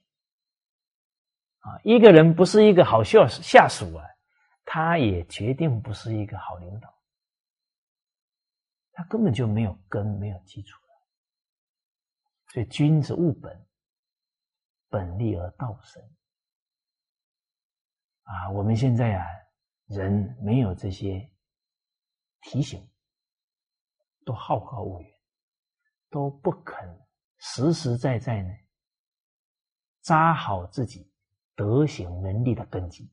[1.68, 4.06] 啊，一个人不是一个好下下属啊，
[4.64, 6.94] 他也决定不是一个好领导，
[8.94, 10.80] 他根本就没有根，没有基础
[12.54, 13.68] 所以，君子务本，
[14.88, 16.02] 本立而道生。
[18.24, 19.26] 啊，我们现在啊，
[19.88, 21.30] 人没有这些
[22.44, 22.90] 提醒，
[24.24, 25.12] 都好高骛远，
[26.10, 27.06] 都不肯
[27.40, 28.50] 实实在在呢
[30.02, 31.12] 扎好自己
[31.58, 33.12] 德行能力的根基，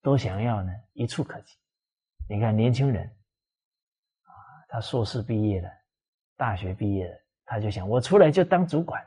[0.00, 1.56] 都想要呢一触可及。
[2.28, 3.04] 你看年轻人
[4.22, 4.30] 啊，
[4.68, 5.68] 他硕士毕业了，
[6.36, 9.04] 大学毕业了，他就想我出来就当主管，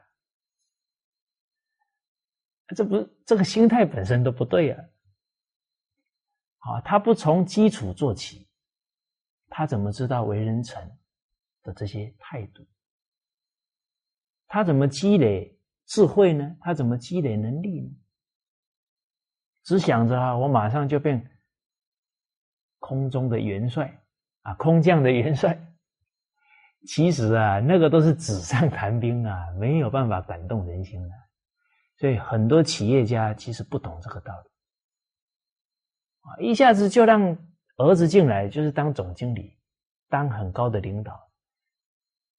[2.75, 4.83] 这不这个心态本身都不对啊！
[6.59, 8.45] 啊，他不从基础做起，
[9.47, 10.99] 他怎么知道为人臣
[11.63, 12.67] 的这些态度？
[14.47, 16.57] 他怎么积累智慧呢？
[16.59, 17.89] 他怎么积累能力呢？
[19.67, 21.29] 只想着啊，我马上就变
[22.79, 24.01] 空中的元帅
[24.43, 25.61] 啊，空降的元帅。
[26.87, 31.09] 其实啊，那个都是纸上谈兵啊，没有办法感动人心的。
[31.97, 34.33] 所以很多企业家其实不懂这个道
[36.39, 36.47] 理。
[36.47, 37.37] 一下子就让
[37.75, 39.59] 儿子进来，就是当总经理，
[40.07, 41.29] 当很高的领导，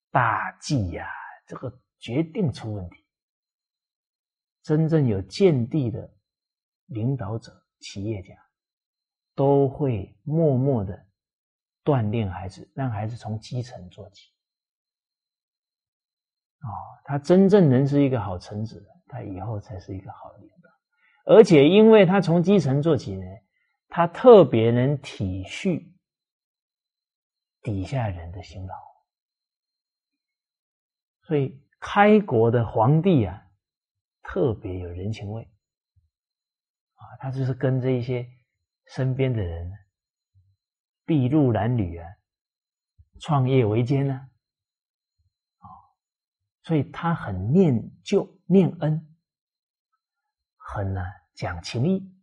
[0.09, 1.07] 大忌呀！
[1.45, 3.05] 这个决定出问题。
[4.63, 6.11] 真正有见地的
[6.89, 8.35] 领导者、企业家，
[9.33, 11.05] 都会默默的
[11.83, 14.31] 锻炼孩子，让孩子从基层做起。
[16.59, 16.69] 啊，
[17.05, 20.69] 他真正能是一个好臣子，他以后才是一个好领导。
[21.25, 23.25] 而且，因为他从基层做起呢。
[23.91, 25.83] 他特别能体恤
[27.63, 28.75] 底下人的辛劳，
[31.23, 33.43] 所以开国的皇帝啊，
[34.21, 35.49] 特别有人情味
[36.99, 37.17] 啊。
[37.19, 38.25] 他就是跟这一些
[38.85, 39.71] 身边的人，
[41.05, 42.07] 筚路蓝缕啊，
[43.19, 44.13] 创业维艰呢，
[45.57, 45.67] 啊，
[46.63, 49.15] 所以他很念旧念恩，
[50.55, 51.01] 很呢
[51.33, 52.15] 讲情义。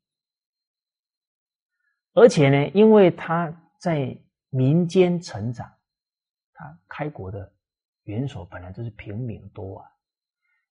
[2.12, 4.18] 而且呢，因为他在
[4.48, 5.70] 民间成长，
[6.54, 7.54] 他开国的
[8.04, 9.90] 元首本来就是平民多啊，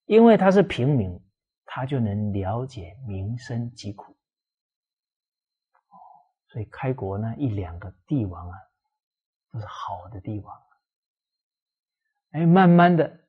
[0.06, 1.24] 因为他是平民，
[1.66, 4.11] 他就能了解民生疾苦，
[5.89, 5.97] 哦，
[6.47, 8.57] 所以开国呢一两个帝王啊，
[9.51, 10.61] 都是好的帝王，
[12.32, 13.20] 哎，慢慢的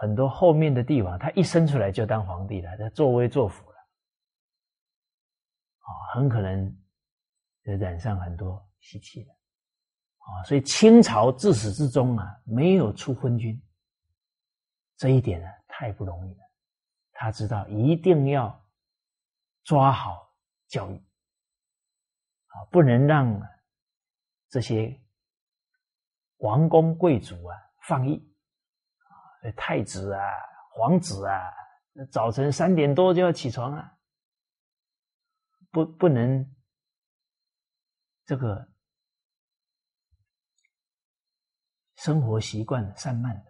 [0.00, 3.76] 很多后面的帝王，他一生出来就当皇帝了，他作威作福了，
[5.78, 6.70] 啊，很可能
[7.62, 7.76] 就。
[7.76, 9.32] 染上很多习气了
[10.18, 13.62] 啊，所以清朝自始至终啊没有出昏君，
[14.96, 16.49] 这一点呢太不容易了。
[17.20, 18.66] 他知道一定要
[19.62, 20.34] 抓好
[20.68, 20.96] 教育。
[20.96, 23.38] 啊，不能让
[24.48, 24.98] 这些
[26.38, 28.16] 王公贵族啊放逸。
[29.42, 30.22] 啊，太子啊、
[30.72, 31.42] 皇子啊，
[32.10, 33.98] 早晨三点多就要起床啊，
[35.70, 36.56] 不不能。
[38.24, 38.66] 这个
[41.96, 43.44] 生活习惯散漫，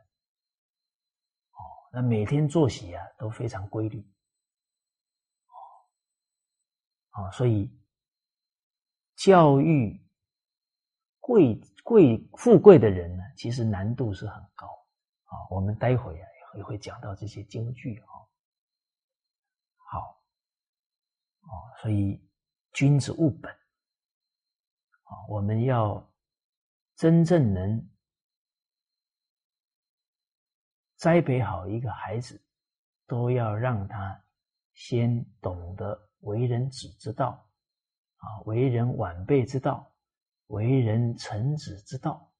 [1.93, 4.01] 那每天作息啊都非常规律，
[7.13, 7.69] 哦，所以
[9.17, 10.01] 教育
[11.19, 14.67] 贵贵富贵的人呢，其实难度是很高
[15.25, 15.35] 啊。
[15.51, 18.07] 我们待会啊也会讲到这些京剧啊。
[19.91, 20.23] 好，
[21.41, 21.51] 哦，
[21.83, 22.25] 所以
[22.73, 23.51] 君子务本。
[23.53, 26.09] 啊，我们要
[26.95, 27.85] 真正能
[31.01, 32.39] 栽培好一个孩子，
[33.07, 34.23] 都要让他
[34.75, 37.49] 先懂得为人子之道，
[38.17, 39.91] 啊，为人晚辈之道，
[40.49, 42.31] 为人臣子之道，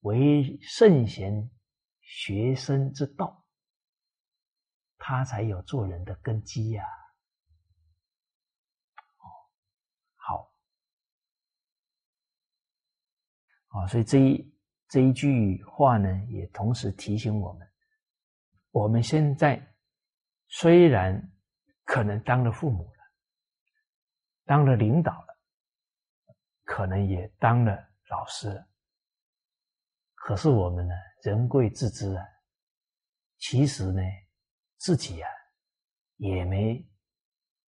[0.00, 1.50] 为圣贤
[2.00, 3.44] 学生之道，
[4.96, 6.86] 他才有做人的根基呀。
[13.68, 14.58] 啊，所以这一
[14.88, 17.65] 这一句话呢，也同时提醒我们：
[18.76, 19.74] 我们现在
[20.48, 21.32] 虽然
[21.84, 22.98] 可能当了父母了，
[24.44, 25.38] 当了领导了，
[26.62, 27.72] 可能也当了
[28.10, 28.68] 老师了，
[30.14, 32.22] 可是我们呢，人贵自知啊，
[33.38, 34.02] 其实呢，
[34.76, 35.30] 自己啊，
[36.16, 36.86] 也没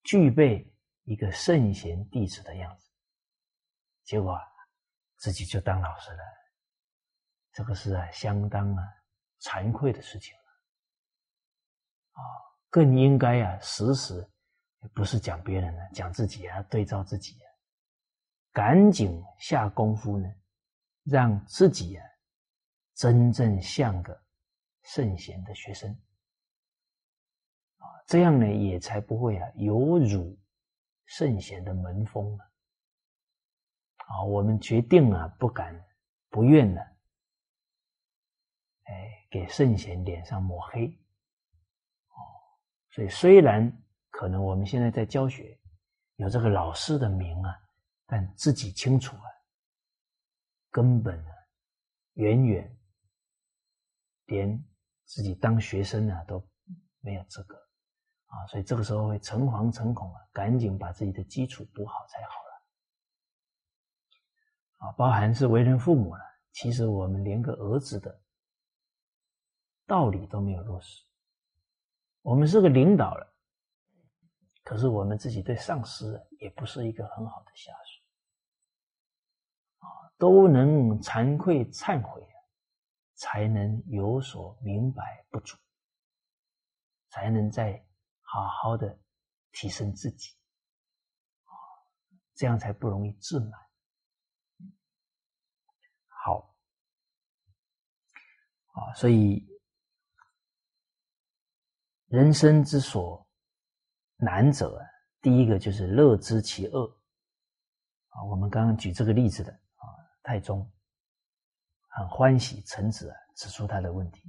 [0.03, 0.71] 具备
[1.05, 2.91] 一个圣贤弟子的样子，
[4.05, 4.39] 结果。
[5.21, 6.23] 自己就当老师了，
[7.51, 8.85] 这个是啊相当啊
[9.41, 10.38] 惭愧的事情，
[12.19, 12.23] 啊，
[12.69, 14.29] 更应该啊时时
[14.93, 17.47] 不是讲别人了，讲自己啊，对照自己啊，
[18.53, 20.29] 赶紧下功夫呢，
[21.05, 22.05] 让自己啊
[22.95, 24.21] 真正像个
[24.83, 25.91] 圣贤的学生，
[27.77, 30.37] 啊，这样呢也才不会啊有辱
[31.05, 32.45] 圣贤的门风啊。
[34.09, 35.79] 啊，我们决定啊，不敢、
[36.31, 36.81] 不愿呢，
[38.85, 40.99] 哎，给圣贤脸上抹黑。
[42.99, 43.73] 对，虽然
[44.11, 45.57] 可能我们现在在教学，
[46.17, 47.57] 有这个老师的名啊，
[48.07, 49.23] 但自己清楚啊，
[50.69, 51.33] 根本啊，
[52.15, 52.77] 远远
[54.27, 54.61] 连
[55.05, 56.45] 自己当学生啊都
[56.99, 57.55] 没有资格
[58.27, 62.35] 啊，所以这个时候会诚惶诚恐啊，赶紧把自己的基础补好才好
[64.81, 64.89] 了。
[64.89, 66.21] 啊，包含是为人父母了，
[66.51, 68.21] 其实我们连个儿子的
[69.87, 71.05] 道理都没有落实。
[72.23, 73.35] 我们是个领导了，
[74.63, 78.03] 可是我们自己对上司也不是一个很好的下属。
[79.79, 79.87] 啊，
[80.19, 82.27] 都能惭愧忏悔
[83.15, 85.57] 才能有所明白不足，
[87.09, 87.85] 才能再
[88.21, 88.99] 好好的
[89.53, 90.37] 提升自己。
[91.45, 91.53] 啊，
[92.35, 93.51] 这样才不容易自满。
[96.09, 96.55] 好
[98.73, 99.47] 啊，所以
[102.09, 103.27] 人生之所
[104.17, 104.81] 难者，
[105.21, 106.85] 第一个就是乐知其恶。
[108.09, 109.85] 啊，我们刚刚举这个例子的啊，
[110.23, 110.69] 太宗
[111.87, 114.23] 很欢喜臣子啊，指出他的问题：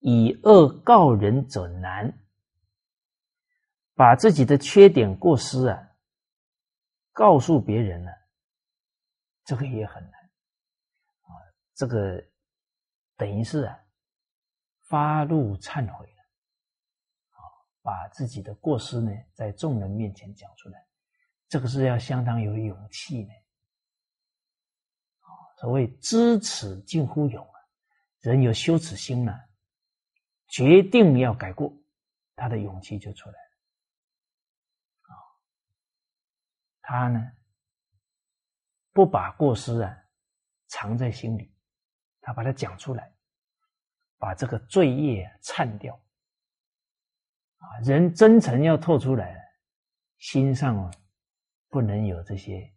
[0.00, 2.12] 以恶告人者难，
[3.94, 5.90] 把自己的缺点过失啊，
[7.12, 8.10] 告诉别人呢，
[9.44, 10.12] 这个也很难。
[11.22, 11.28] 啊，
[11.74, 12.24] 这个。
[13.18, 13.76] 等于是啊，
[14.84, 16.08] 发怒忏悔，
[17.88, 20.86] 把自己的过失呢，在众人面前讲出来，
[21.48, 23.32] 这个是要相当有勇气的。
[25.56, 27.56] 所谓知耻近乎勇啊，
[28.20, 29.40] 人有羞耻心呢，
[30.48, 31.72] 决定要改过，
[32.36, 33.48] 他的勇气就出来了。
[35.08, 35.16] 啊，
[36.82, 37.32] 他呢，
[38.92, 39.96] 不把过失啊
[40.66, 41.50] 藏在心里。
[42.20, 43.10] 他把它讲出来，
[44.18, 45.98] 把这个罪业忏掉。
[47.58, 49.36] 啊，人真诚要透出来，
[50.18, 50.90] 心上啊
[51.68, 52.72] 不能有这些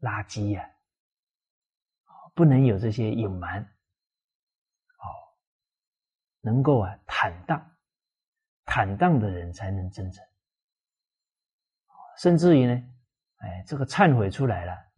[0.00, 0.62] 垃圾呀，
[2.04, 5.04] 啊，不能有这些隐瞒，哦，
[6.40, 7.76] 能够啊坦荡，
[8.64, 10.24] 坦荡的人才能真诚，
[12.18, 12.72] 甚至于呢，
[13.36, 14.90] 哎，这个忏悔出来了。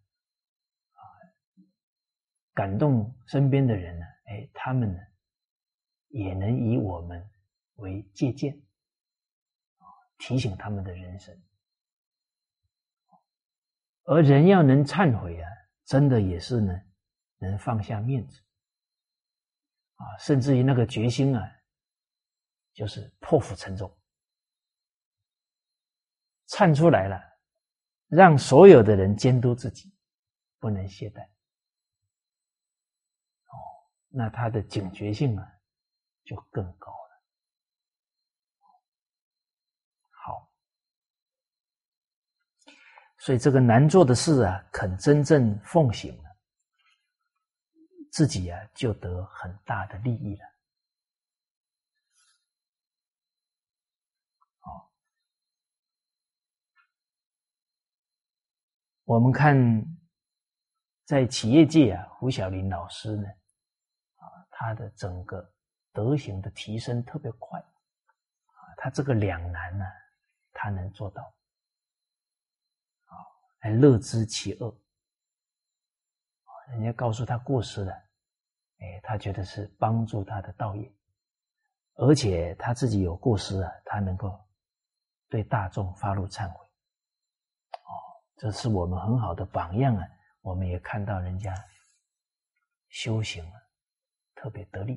[2.55, 4.05] 感动身边的人呢？
[4.27, 5.01] 哎，他们呢
[6.09, 7.27] 也能以我们
[7.83, 8.59] 为借鉴，
[10.17, 11.39] 提醒他们的人生。
[14.05, 15.49] 而人要能忏悔啊，
[15.85, 16.73] 真的也是呢，
[17.39, 18.41] 能放下面子，
[19.97, 21.43] 啊，甚至于那个决心啊，
[22.73, 23.97] 就是破釜沉舟，
[26.49, 27.21] 忏出来了，
[28.09, 29.93] 让所有的人监督自己，
[30.59, 31.23] 不能懈怠。
[33.47, 33.55] 哦
[34.15, 35.61] 那他的警觉性啊，
[36.25, 37.23] 就更高了。
[40.11, 40.53] 好，
[43.25, 46.37] 所以这个难做的事啊，肯真正奉行了，
[48.11, 50.45] 自己啊就得很大的利益了。
[54.59, 54.91] 好，
[59.05, 59.57] 我们看
[61.05, 63.29] 在企业界啊，胡小林老师呢。
[64.17, 65.49] 啊他的整个
[65.93, 69.85] 德行的提升特别快，啊，他这个两难呢，
[70.53, 71.23] 他能做到，
[73.63, 74.77] 还乐知其恶，
[76.71, 77.93] 人家告诉他过失了，
[78.81, 80.93] 哎，他觉得是帮助他的道业，
[81.95, 84.37] 而且他自己有过失啊，他能够
[85.29, 86.67] 对大众发怒忏悔，
[87.71, 87.87] 哦，
[88.37, 90.09] 这是我们很好的榜样啊，
[90.41, 91.55] 我们也看到人家
[92.89, 93.63] 修行啊。
[94.35, 94.97] 特别得力，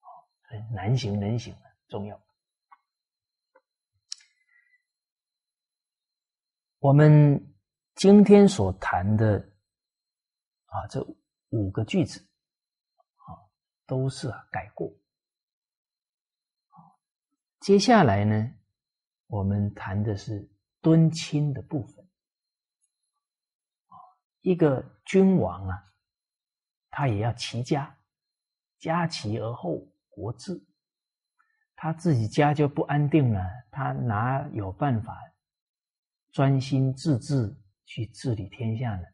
[0.00, 0.08] 哦，
[0.48, 2.20] 所以难行能行啊重要。
[6.84, 7.54] 我们
[7.94, 9.38] 今天所谈的
[10.66, 11.02] 啊，这
[11.48, 13.40] 五个句子啊，
[13.86, 14.92] 都是改过。
[17.60, 18.52] 接下来呢，
[19.28, 20.46] 我们谈的是
[20.82, 22.06] 敦亲的部分。
[24.42, 25.90] 一个君王啊，
[26.90, 27.96] 他也要齐家。
[28.78, 29.78] 家齐而后
[30.10, 30.62] 国治，
[31.76, 33.40] 他自己家就不安定了，
[33.70, 35.18] 他哪有办法
[36.34, 37.56] 专心致志
[37.86, 39.04] 去治理天下呢？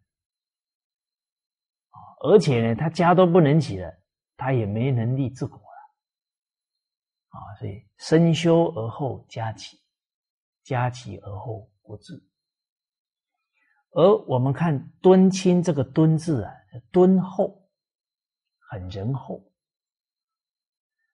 [2.22, 3.94] 而且呢，他家都不能起了，
[4.38, 5.64] 他也没能力治国了。
[7.28, 9.78] 啊，所以身修而后家齐，
[10.62, 12.26] 家齐而后国治。
[13.90, 16.52] 而我们看“敦亲”这个“敦”字啊，
[16.90, 17.68] 敦厚，
[18.70, 19.52] 很仁厚，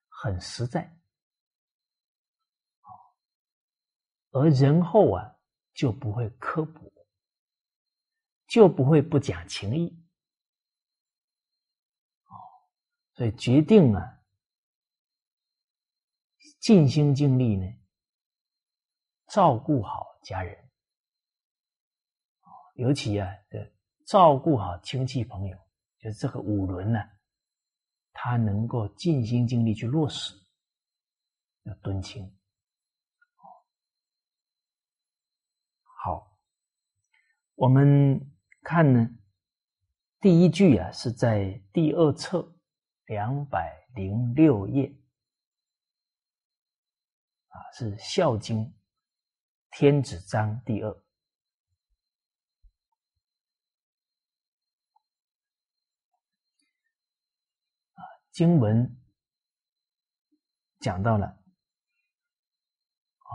[0.09, 0.97] 很实在。
[4.31, 5.36] 而仁厚啊，
[5.77, 6.91] 就不会刻薄，
[8.49, 10.03] 就不会不讲情义。
[12.25, 12.33] 哦，
[13.15, 14.25] 所以决定啊，
[16.61, 17.67] 尽心尽力呢，
[19.29, 20.69] 照顾好家人。
[22.77, 23.73] 尤其啊，这
[24.07, 25.59] 照顾好亲戚朋友，
[25.99, 26.99] 就是这个五伦呢，
[28.13, 30.35] 他能够尽心尽力去落实，
[31.65, 32.33] 要敦亲。
[35.99, 36.39] 好，
[37.57, 38.21] 我们
[38.61, 39.09] 看呢，
[40.21, 42.55] 第一句啊是在第二册
[43.07, 44.95] 两百零六页，
[47.49, 48.59] 啊是《孝经》
[49.71, 50.91] 天子章第二，
[57.95, 59.01] 啊经文
[60.81, 63.33] 讲到了啊。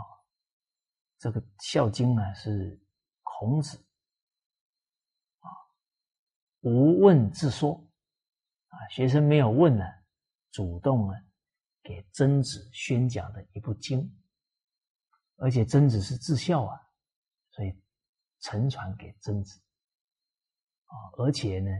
[1.18, 2.80] 这个《孝经》呢是
[3.24, 3.84] 孔子
[6.62, 7.74] 无问自说。
[8.66, 9.84] 啊，学生没有问呢，
[10.50, 11.14] 主动呢
[11.82, 14.10] 给曾子宣讲的一部经，
[15.36, 16.80] 而且曾子是至孝啊，
[17.50, 17.72] 所以
[18.40, 19.60] 承传给曾子。
[20.86, 21.70] 啊，而且呢，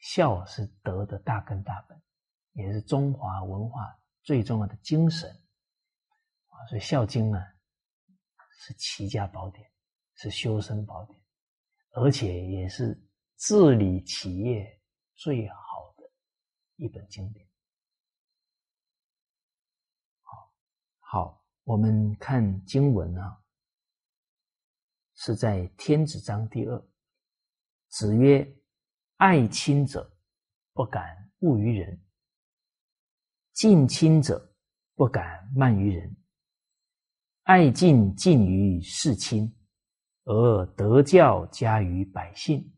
[0.00, 2.02] 孝是德的大根大本，
[2.52, 5.30] 也是中华文化最重要的精神。
[6.48, 7.40] 啊，所以《孝经》呢。
[8.64, 9.68] 是齐家宝典，
[10.14, 11.20] 是修身宝典，
[11.94, 12.96] 而且也是
[13.44, 14.80] 治理企业
[15.16, 16.08] 最好的
[16.76, 17.44] 一本经典。
[20.20, 20.54] 好，
[21.00, 23.42] 好，我们看经文啊，
[25.16, 26.88] 是在天子章第二。
[27.88, 28.48] 子曰
[29.18, 30.08] ：“爱亲者，
[30.72, 31.98] 不敢恶于人；
[33.54, 34.54] 近亲者，
[34.94, 36.16] 不敢慢于人。”
[37.42, 39.52] 爱敬近于事亲，
[40.22, 42.72] 而德教加于百姓，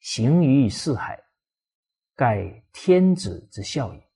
[0.00, 1.22] 行于四海，
[2.14, 4.08] 盖天子之孝也。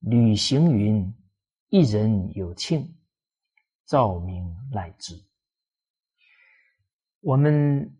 [0.00, 1.14] 履行云
[1.68, 2.98] ：“一人有庆，
[3.84, 5.14] 照明乃之。”
[7.20, 7.98] 我们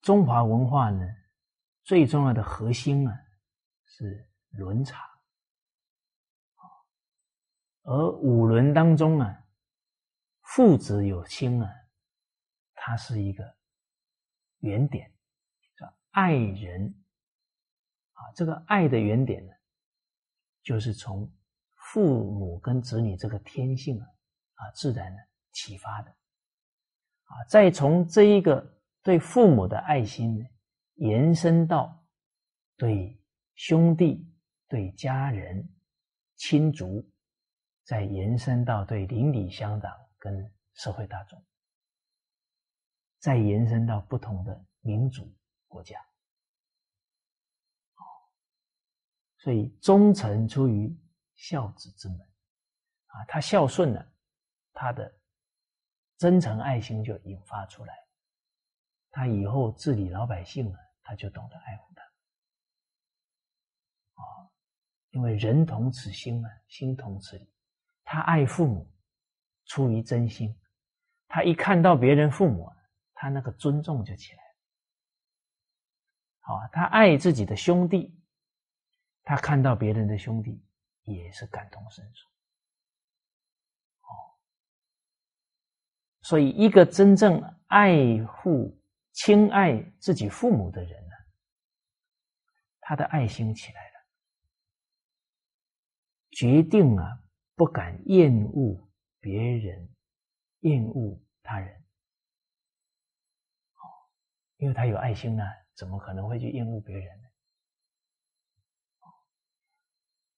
[0.00, 1.06] 中华文化呢，
[1.84, 3.14] 最重要的核心啊，
[3.84, 5.00] 是伦常。
[7.82, 9.38] 而五伦当中啊。
[10.54, 11.70] 父子有亲啊，
[12.74, 13.56] 它是一个
[14.58, 15.10] 原点，
[16.12, 16.94] 爱人
[18.12, 18.32] 啊。
[18.34, 19.52] 这个爱的原点呢，
[20.62, 21.30] 就是从
[21.74, 24.06] 父母跟子女这个天性啊
[24.54, 25.18] 啊自然的
[25.50, 27.44] 启发的啊。
[27.48, 30.46] 再从这一个对父母的爱心呢，
[30.94, 32.02] 延伸到
[32.76, 33.20] 对
[33.56, 34.26] 兄弟、
[34.68, 35.68] 对家人、
[36.36, 37.04] 亲族，
[37.84, 39.92] 再延伸到对邻里乡长。
[40.22, 41.44] 跟社会大众，
[43.18, 45.28] 再延伸到不同的民族
[45.72, 45.98] 国家，
[49.38, 50.94] 所以忠臣出于
[51.34, 52.20] 孝子之门，
[53.06, 54.12] 啊，他孝顺了，
[54.74, 55.12] 他的
[56.18, 57.94] 真诚爱心就引发出来，
[59.10, 62.02] 他以后治理老百姓了，他就懂得爱护他，
[64.22, 64.22] 啊，
[65.10, 67.50] 因为人同此心啊，心同此理，
[68.04, 68.86] 他爱父母。
[69.64, 70.54] 出于真心，
[71.28, 72.68] 他一看到别人父母，
[73.14, 74.41] 他那个尊重就起来
[76.42, 78.14] 好，他爱自己的兄弟，
[79.22, 80.62] 他看到别人的兄弟
[81.04, 82.28] 也是感同身受。
[84.02, 84.36] 哦，
[86.20, 88.78] 所以一个真正爱护、
[89.12, 91.14] 亲爱自己父母的人呢，
[92.80, 94.06] 他的爱心起来了，
[96.32, 97.22] 决定啊，
[97.54, 98.88] 不敢厌恶。
[99.24, 99.88] 别人
[100.62, 101.84] 厌恶他人，
[104.56, 105.44] 因为他有爱心呢，
[105.74, 107.28] 怎么可能会去厌恶别人呢？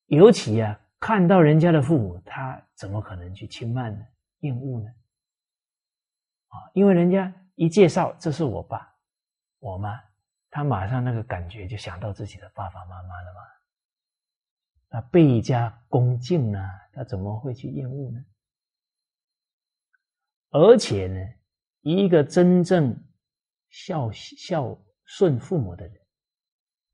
[0.07, 4.07] 尤其啊，看到人家的父母，他怎么可能去轻慢呢？
[4.41, 4.91] 厌恶呢？
[6.49, 8.95] 啊，因为人家一介绍这是我爸、
[9.59, 10.01] 我妈，
[10.51, 13.41] 他马上那个感觉就想到自己的爸爸妈妈了嘛，
[14.91, 16.61] 那倍加恭敬呢，
[16.93, 18.25] 他怎么会去厌恶呢？
[20.51, 21.19] 而且呢，
[21.81, 22.97] 一个真正
[23.71, 26.01] 孝孝顺父母的人，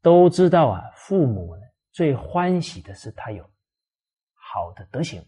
[0.03, 1.63] 都知道啊，父母呢
[1.93, 3.49] 最欢喜的是他有
[4.35, 5.25] 好的德行。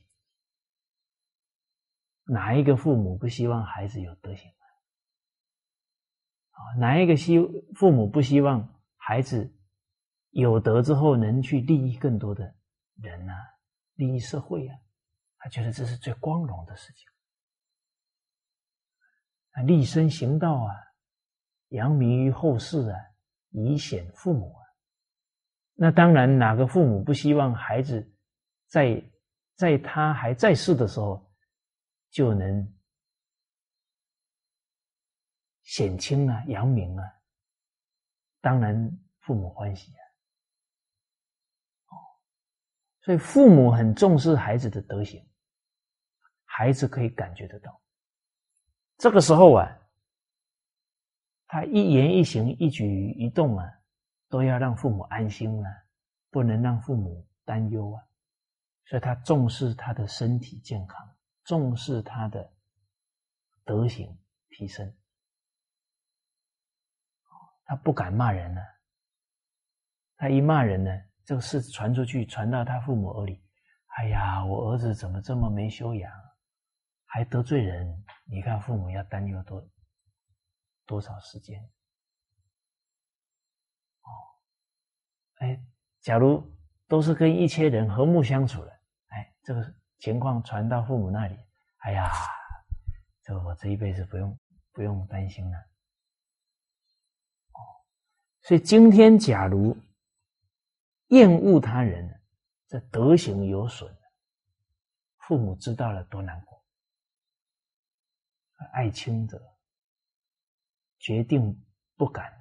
[2.25, 4.65] 哪一个父母不希望孩子有德行啊？
[6.51, 7.39] 啊，哪一个希
[7.75, 9.53] 父母不希望孩子
[10.31, 12.55] 有德之后能去利益更多的
[12.97, 13.33] 人呢？
[13.95, 14.79] 利益社会啊？
[15.39, 17.09] 他觉得这是最光荣的事情。
[19.51, 20.73] 啊，立身行道啊，
[21.73, 22.99] 扬名于后世啊，
[23.51, 24.63] 以显父母啊。
[25.75, 28.11] 那当然，哪个父母不希望孩子
[28.67, 29.03] 在
[29.57, 31.31] 在他还在世的时候
[32.11, 32.75] 就能
[35.63, 37.05] 显亲啊、扬名啊？
[38.41, 40.03] 当然，父母欢喜啊。
[41.89, 41.95] 哦，
[43.01, 45.27] 所以父母很重视孩子的德行，
[46.45, 47.81] 孩子可以感觉得到。
[48.99, 49.67] 这个时候啊，
[51.53, 53.71] 他一言一行、一举一动啊，
[54.31, 55.71] 都要让父母安心啊，
[56.31, 58.03] 不能让父母担忧啊，
[58.87, 61.15] 所以他重视他的身体健康，
[61.45, 62.51] 重视他的
[63.67, 64.19] 德行
[64.49, 64.91] 提升。
[67.67, 68.63] 他不敢骂人呢，
[70.17, 70.91] 他一骂人呢，
[71.23, 73.45] 这个事传出去，传到他父母耳里，
[73.99, 76.11] 哎呀，我儿子怎么这么没修养？
[77.05, 79.63] 还得罪人，你看父母要担忧多
[80.87, 81.63] 多少时间？
[84.03, 84.09] 哦，
[85.37, 85.65] 哎，
[86.01, 86.43] 假如
[86.87, 91.39] 都是跟一切人和睦相处的，哎，这个情况传到父母那里，
[91.79, 92.13] 哎呀，
[93.23, 94.39] 这我这一辈子不用
[94.73, 95.57] 不用担心了。
[97.53, 97.59] 哦，
[98.43, 99.77] 所以今天假如
[101.09, 102.21] 厌恶他人，
[102.67, 103.95] 这德行有损，
[105.19, 106.61] 父母知道了多难过。
[108.73, 109.52] 爱亲者
[111.03, 111.63] 决定
[111.97, 112.33] 不敢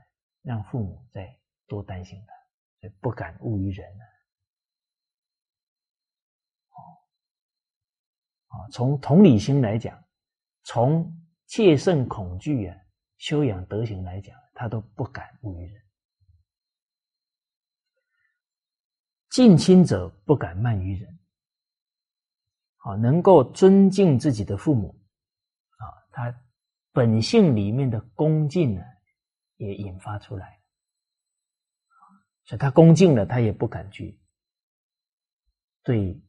[0.43, 2.33] 让父母再多担心他，
[2.79, 4.05] 所以不敢误于人了。
[8.49, 10.01] 哦，从同理心来讲，
[10.63, 11.11] 从
[11.47, 12.77] 戒慎恐惧啊、
[13.17, 15.81] 修养德行来讲，他都不敢误于人。
[19.31, 21.19] 近亲者不敢慢于人，
[22.75, 24.95] 好，能够尊敬自己的父母。
[25.77, 26.43] 啊他
[26.93, 28.81] 本性里面的恭敬呢，
[29.55, 30.61] 也引发出来，
[32.43, 34.19] 所以他恭敬了，他也不敢去
[35.83, 36.21] 对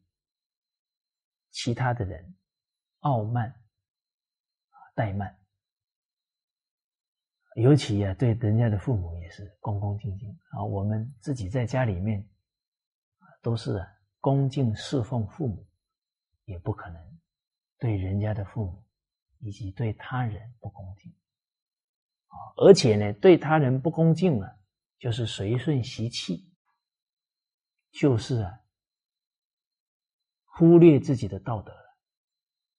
[1.51, 2.35] 其他的人
[2.99, 3.53] 傲慢
[4.95, 5.37] 怠慢，
[7.55, 10.63] 尤其啊，对人家的父母也是恭恭敬敬啊。
[10.63, 12.25] 我们自己在家里面
[13.41, 13.85] 都是
[14.21, 15.67] 恭敬侍奉父母，
[16.45, 17.19] 也不可能
[17.77, 18.83] 对人家的父母。
[19.45, 21.11] 以及对他人不恭敬，
[22.27, 24.57] 啊，而且呢，对他人不恭敬了，
[24.97, 26.49] 就是随顺习气，
[27.91, 28.59] 就是啊，
[30.45, 31.97] 忽略自己的道德了。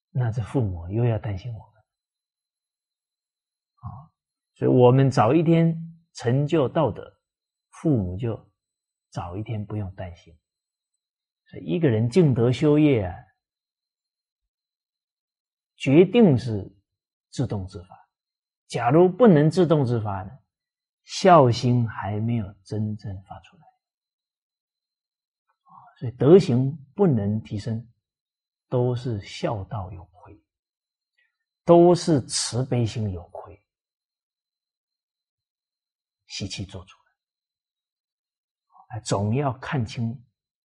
[0.09, 1.83] 那这父母又要担心我们，
[3.75, 4.09] 啊，
[4.55, 5.77] 所以我们早一天
[6.13, 7.15] 成就道德，
[7.69, 8.51] 父母就
[9.11, 10.35] 早一天不用担心。
[11.45, 13.15] 所以一个人敬德修业啊。
[15.75, 16.69] 决定是
[17.29, 18.09] 自动自发。
[18.67, 20.31] 假如不能自动自发呢，
[21.03, 23.63] 孝心还没有真正发出来
[25.97, 27.87] 所以德行不能提升，
[28.67, 30.43] 都是孝道有亏，
[31.63, 33.63] 都是慈悲心有亏，
[36.27, 36.97] 习气做出
[38.89, 40.21] 来，总要看清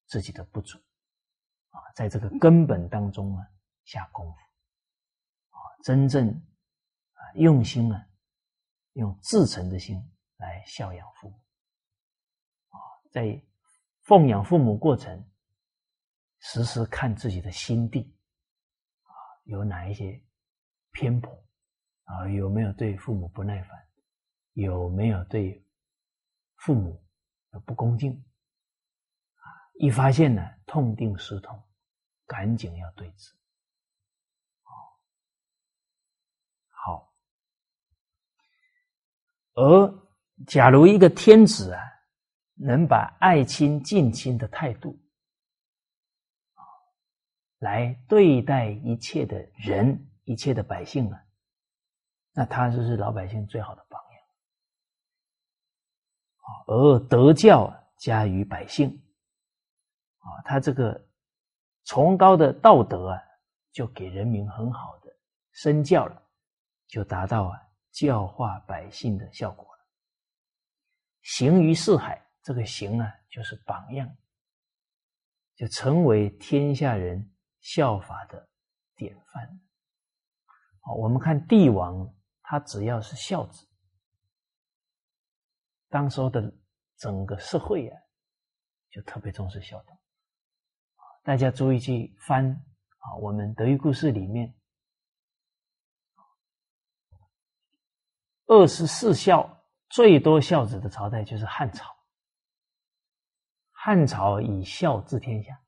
[0.07, 0.79] 自己的不足
[1.69, 3.47] 啊，在这个根本当中啊
[3.85, 4.50] 下功夫。
[5.83, 8.07] 真正啊用心啊，
[8.93, 9.99] 用至诚的心
[10.37, 11.37] 来孝养父母
[12.69, 12.77] 啊，
[13.11, 13.43] 在
[14.03, 15.25] 奉养父母过程，
[16.41, 18.15] 时时看自己的心地
[19.03, 19.13] 啊，
[19.45, 20.23] 有哪一些
[20.91, 21.33] 偏颇
[22.05, 23.89] 啊，有没有对父母不耐烦，
[24.53, 25.65] 有没有对
[26.57, 27.03] 父母
[27.65, 28.13] 不恭敬
[29.35, 29.45] 啊？
[29.75, 31.63] 一发现呢，痛定思痛，
[32.27, 33.33] 赶紧要对治。
[39.55, 39.95] 而
[40.47, 41.83] 假如一个天子啊，
[42.55, 44.99] 能把爱亲近亲的态度，
[47.59, 51.23] 来对待一切的人、一切的百姓啊，
[52.33, 54.23] 那他就是老百姓最好的榜样
[56.39, 56.49] 啊。
[56.67, 59.03] 而德教加于百姓
[60.19, 61.07] 啊，他这个
[61.85, 63.23] 崇高的道德啊，
[63.73, 65.13] 就给人民很好的
[65.53, 66.23] 身教了，
[66.87, 67.61] 就达到啊。
[67.91, 69.87] 教化百姓的效果了。
[71.23, 74.17] 行于四海，这个行啊，就是榜样，
[75.55, 77.31] 就成为天下人
[77.61, 78.49] 效法的
[78.95, 79.61] 典范。
[80.81, 83.67] 好，我们看帝王，他只要是孝子，
[85.89, 86.53] 当时候的
[86.97, 88.01] 整个社会啊，
[88.89, 90.01] 就特别重视孝道。
[91.23, 94.55] 大家注意去翻啊，我们德育故事里面，
[98.51, 101.87] 二十四孝最多孝子的朝代就是汉朝。
[103.71, 105.63] 汉朝以孝治天下，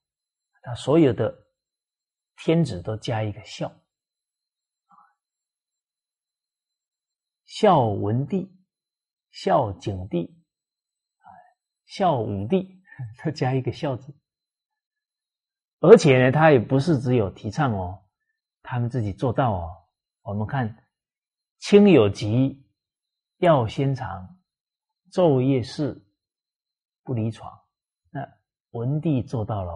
[0.62, 1.32] 他所有的
[2.34, 3.72] 天子都加一个孝，
[7.44, 8.52] 孝文帝、
[9.30, 10.42] 孝景帝、
[11.86, 12.82] 孝武帝，
[13.22, 14.12] 都加一个孝字。
[15.78, 18.02] 而且呢，他也不是只有提倡哦，
[18.60, 19.70] 他们自己做到哦。
[20.22, 20.84] 我们看，
[21.60, 22.61] 亲有疾，
[23.42, 24.38] 要先尝，
[25.10, 26.00] 昼夜侍，
[27.02, 27.52] 不离床。
[28.08, 28.24] 那
[28.70, 29.72] 文帝做到了，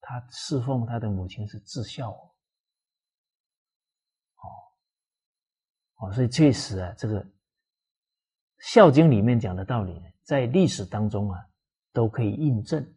[0.00, 2.30] 他侍奉他的母亲是至孝哦，
[5.96, 7.24] 哦，所以确实啊，这个
[8.58, 11.44] 《孝经》里面讲的道理呢，在历史当中啊
[11.92, 12.94] 都可以印证。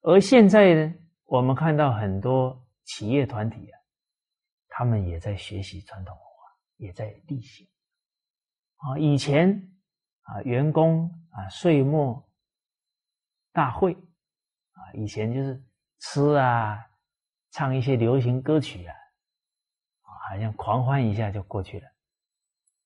[0.00, 3.78] 而现在呢，我们看到很多企业团体啊，
[4.68, 7.68] 他们也在学习传统文化，也在立行
[8.84, 8.98] 啊。
[8.98, 9.72] 以前
[10.22, 12.22] 啊，员工啊，岁末。
[13.52, 15.64] 大会啊，以前就是
[16.00, 16.84] 吃啊，
[17.52, 18.92] 唱一些流行歌曲啊，
[20.00, 21.86] 啊，好像狂欢一下就过去了。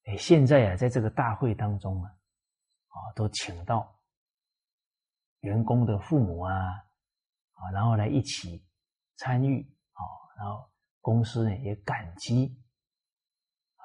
[0.05, 2.11] 哎，现在啊，在这个大会当中啊，
[2.89, 3.99] 啊，都请到
[5.41, 8.63] 员工的父母啊，啊，然后来一起
[9.17, 9.63] 参与
[9.93, 10.03] 啊，
[10.37, 10.71] 然后
[11.01, 12.55] 公司呢也感激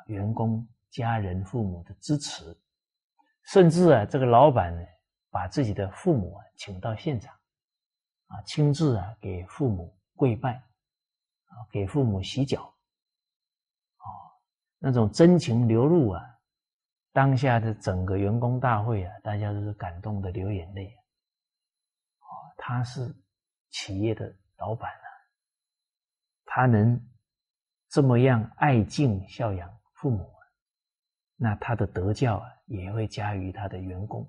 [0.07, 2.57] 员工家人父母的支持，
[3.47, 4.81] 甚至啊，这个老板呢。
[5.33, 7.33] 把自己的父母啊请到现场，
[8.27, 12.71] 啊，亲自啊给父母跪拜，啊，给父母洗脚，
[13.97, 14.05] 啊，
[14.77, 16.21] 那种真情流露啊，
[17.11, 20.95] 当下的整个员工大会啊，大家都是感动的流眼泪，
[22.19, 23.11] 啊，他是
[23.71, 25.07] 企业的老板啊，
[26.45, 27.03] 他能
[27.89, 30.31] 这么样爱敬孝养父母，
[31.43, 34.23] 那他的德教啊也会加于他的员工。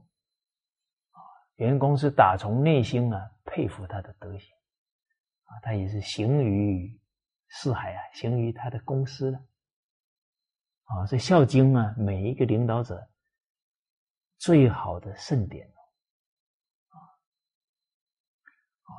[1.13, 1.23] 啊
[1.55, 4.53] 员工是打从内心啊佩服他的德行
[5.45, 7.01] 啊，他也是行于
[7.51, 9.39] 四海啊，行于他的公司了
[10.87, 11.07] 啊。
[11.07, 13.09] 这《孝经》啊，每一个领导者
[14.39, 15.73] 最好的盛典
[16.89, 16.99] 啊，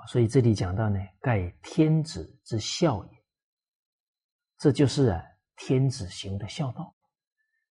[0.08, 3.24] 所以这里讲到呢，盖天子之孝也，
[4.58, 5.22] 这就是啊
[5.58, 6.95] 天子行的孝道。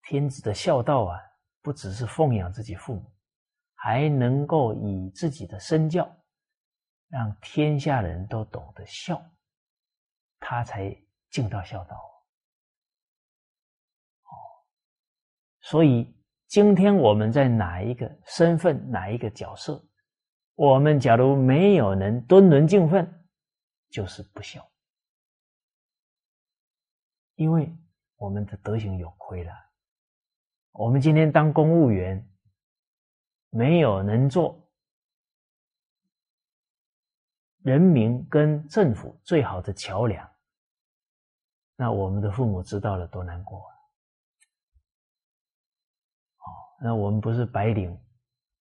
[0.10, 1.20] 天子的孝道啊，
[1.62, 3.14] 不只是奉养自己父母。
[3.80, 6.10] 还能够以自己的身教，
[7.10, 9.22] 让天下人都懂得孝，
[10.40, 10.90] 他才
[11.30, 11.96] 尽到孝道。
[14.24, 14.32] 哦，
[15.62, 16.12] 所以
[16.48, 19.80] 今天我们在哪一个身份、哪一个角色，
[20.56, 23.30] 我们假如没有能敦伦敬分，
[23.90, 24.68] 就是不孝，
[27.36, 27.72] 因为
[28.16, 29.67] 我们的德行有亏了。
[30.78, 32.24] 我们今天当公务员。
[33.50, 34.70] 没有能做
[37.64, 40.30] 人民跟政府最好的桥梁，
[41.78, 43.72] 那我们的父母知道了多难过啊！
[46.40, 46.44] 哦，
[46.82, 47.98] 那我们不是白领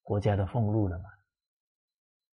[0.03, 1.05] 国家的俸禄了吗？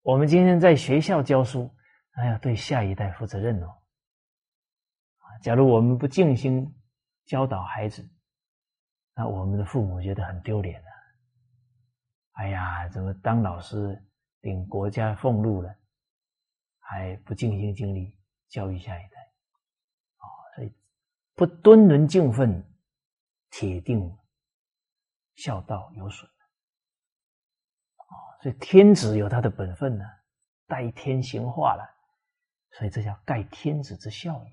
[0.02, 1.74] 我们今天在学校教书，
[2.12, 3.74] 哎呀，对下一代负责任哦。
[5.40, 6.70] 假如我们不尽心
[7.24, 8.06] 教导孩子，
[9.14, 10.90] 那我们的父母觉得很丢脸啊。
[12.32, 14.02] 哎呀，怎么当老师
[14.40, 15.74] 领国家俸禄了，
[16.78, 18.18] 还不尽心尽力
[18.48, 19.20] 教育下一代？
[20.16, 20.24] 啊，
[20.56, 20.74] 所以
[21.34, 22.64] 不敦伦敬分，
[23.50, 24.16] 铁定
[25.36, 26.28] 孝道有损。
[27.96, 30.04] 啊，所以天子有他的本分呢，
[30.66, 31.84] 代天行化了，
[32.78, 34.50] 所以这叫盖天子之孝也。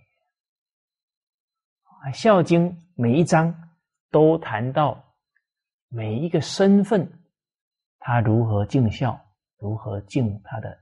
[1.84, 3.69] 啊，《孝经》每一章
[4.12, 5.16] 都谈到
[5.88, 7.16] 每一个身份。
[8.02, 9.20] 他如何尽孝，
[9.58, 10.80] 如何尽他的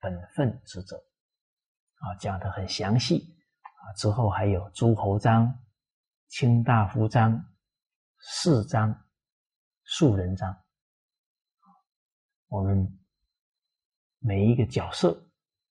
[0.00, 3.94] 本分职责，啊，讲的很详细啊。
[3.96, 5.56] 之后还有诸侯章、
[6.26, 7.40] 卿大夫章、
[8.18, 9.06] 士章、
[9.84, 10.64] 庶人章，
[12.48, 12.98] 我们
[14.18, 15.16] 每一个角色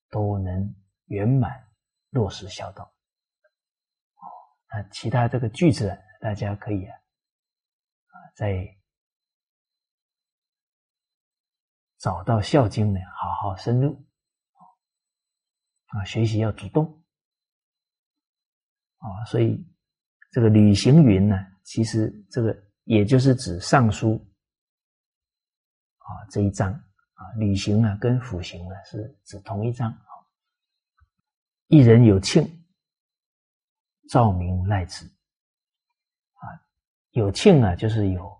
[0.08, 1.68] 都能圆满
[2.08, 2.84] 落实孝道。
[2.84, 4.24] 哦，
[4.72, 6.96] 那其他这个句子大家可以啊，
[8.34, 8.74] 在。
[12.00, 14.06] 找到《孝经》呢，好好深入
[15.86, 17.04] 啊，学习要主动
[18.98, 19.66] 啊，所以
[20.30, 24.10] 这个履行云呢，其实这个也就是指《尚书》
[25.98, 29.92] 啊这一章啊，履行啊跟辅行呢是指同一章。
[31.66, 32.64] 一人有庆，
[34.08, 35.04] 照明赖之，
[37.10, 38.30] 有庆啊就是有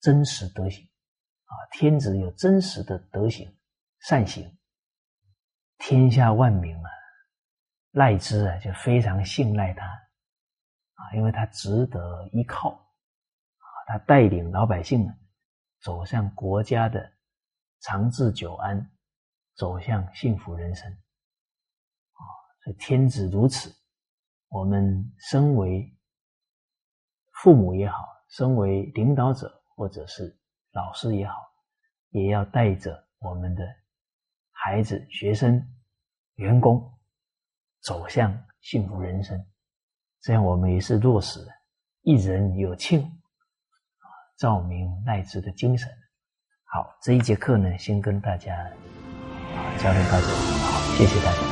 [0.00, 0.84] 真实德行
[1.44, 3.50] 啊，天子有真实的德行
[4.00, 4.58] 善行，
[5.78, 6.90] 天下万民啊
[7.92, 15.14] 赖之啊就非常信赖他啊，因为他值得依靠啊，他带领老百姓呢。
[15.82, 17.10] 走向国家的
[17.80, 18.90] 长治久安，
[19.54, 22.20] 走向幸福人生，啊，
[22.62, 23.74] 所以天子如此，
[24.48, 25.90] 我们身为
[27.42, 27.96] 父母也好，
[28.28, 30.38] 身为领导者或者是
[30.72, 31.34] 老师也好，
[32.10, 33.64] 也要带着我们的
[34.50, 35.62] 孩子、学生、
[36.34, 36.86] 员工
[37.80, 38.30] 走向
[38.60, 39.42] 幸福人生，
[40.20, 41.40] 这样我们也是落实
[42.02, 43.10] 一人有庆。
[44.36, 45.86] 照明赖之的精神。
[46.64, 50.32] 好，这一节课呢，先跟大家啊交流到这里。
[50.62, 51.49] 好，谢谢大家。